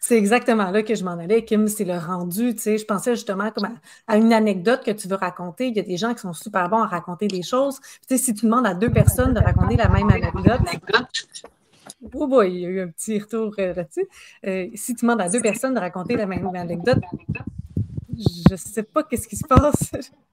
[0.00, 3.14] c'est exactement là que je m'en allais, Kim, c'est le rendu, tu sais, je pensais
[3.14, 3.68] justement comme
[4.08, 6.68] à, une anecdote que tu veux raconter, il y a des gens qui sont super
[6.68, 9.76] bons à raconter des choses, tu sais, si tu demandes à deux personnes de raconter
[9.76, 10.60] la même anecdote,
[12.14, 14.06] Oh boy, il y a eu un petit retour euh, là-dessus.
[14.46, 16.98] Euh, si tu demandes à deux personnes de raconter la même anecdote,
[18.16, 19.92] je sais pas qu'est-ce qui se passe.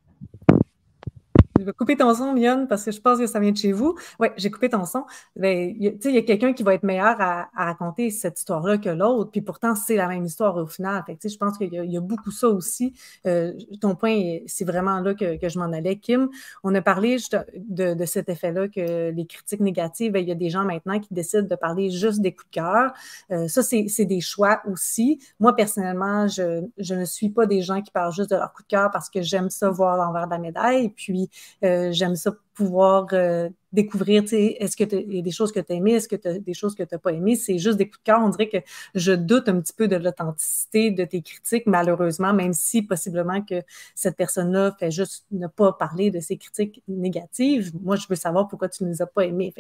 [1.60, 3.72] Je vais couper ton son, Mion, parce que je pense que ça vient de chez
[3.72, 3.96] vous.
[4.20, 5.06] Oui, j'ai coupé ton son.
[5.36, 9.30] Ben, il y a quelqu'un qui va être meilleur à, raconter cette histoire-là que l'autre,
[9.30, 11.04] puis pourtant, c'est la même histoire au final.
[11.06, 12.94] Fait je pense qu'il y, a beaucoup ça aussi.
[13.28, 15.98] Euh, ton point, c'est vraiment là que, je m'en allais.
[15.98, 16.30] Kim,
[16.64, 17.18] on a parlé
[17.56, 21.00] de, de cet effet-là que les critiques négatives, ben, il y a des gens maintenant
[21.00, 22.94] qui décident de parler juste des coups de cœur.
[23.32, 25.20] Euh, ça, c'est des choix aussi.
[25.40, 28.64] Moi, personnellement, je, je ne suis pas des gens qui parlent juste de leur coup
[28.64, 30.90] de cœur parce que j'aime ça voir l'envers de la médaille.
[30.90, 31.30] Puis,
[31.64, 35.74] euh, j'aime ça pouvoir euh, découvrir, est-ce que il y a des choses que tu
[35.74, 37.36] as aimées, est-ce que tu as des choses que tu n'as pas aimées?
[37.36, 38.20] C'est juste des coups de cœur.
[38.22, 38.58] On dirait que
[38.94, 43.64] je doute un petit peu de l'authenticité de tes critiques, malheureusement, même si possiblement que
[43.96, 47.72] cette personne-là fait juste ne pas parler de ses critiques négatives.
[47.82, 49.54] Moi, je veux savoir pourquoi tu ne les as pas aimées.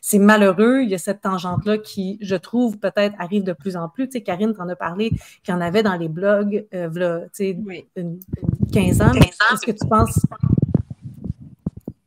[0.00, 0.80] c'est malheureux.
[0.82, 4.08] Il y a cette tangente-là qui, je trouve, peut-être arrive de plus en plus.
[4.08, 5.10] Tu sais, Karine t'en a parlé,
[5.44, 8.18] qu'il y en avait dans les blogs, euh, là, une, une,
[8.72, 9.12] 15 ans.
[9.12, 10.18] Est-ce que tu penses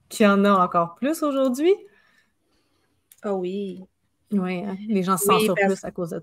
[0.10, 1.73] qu'il y en a encore plus aujourd'hui?
[3.22, 3.84] Ah oui.
[4.31, 6.18] Oui, hein, les gens s'en sortent plus à cause de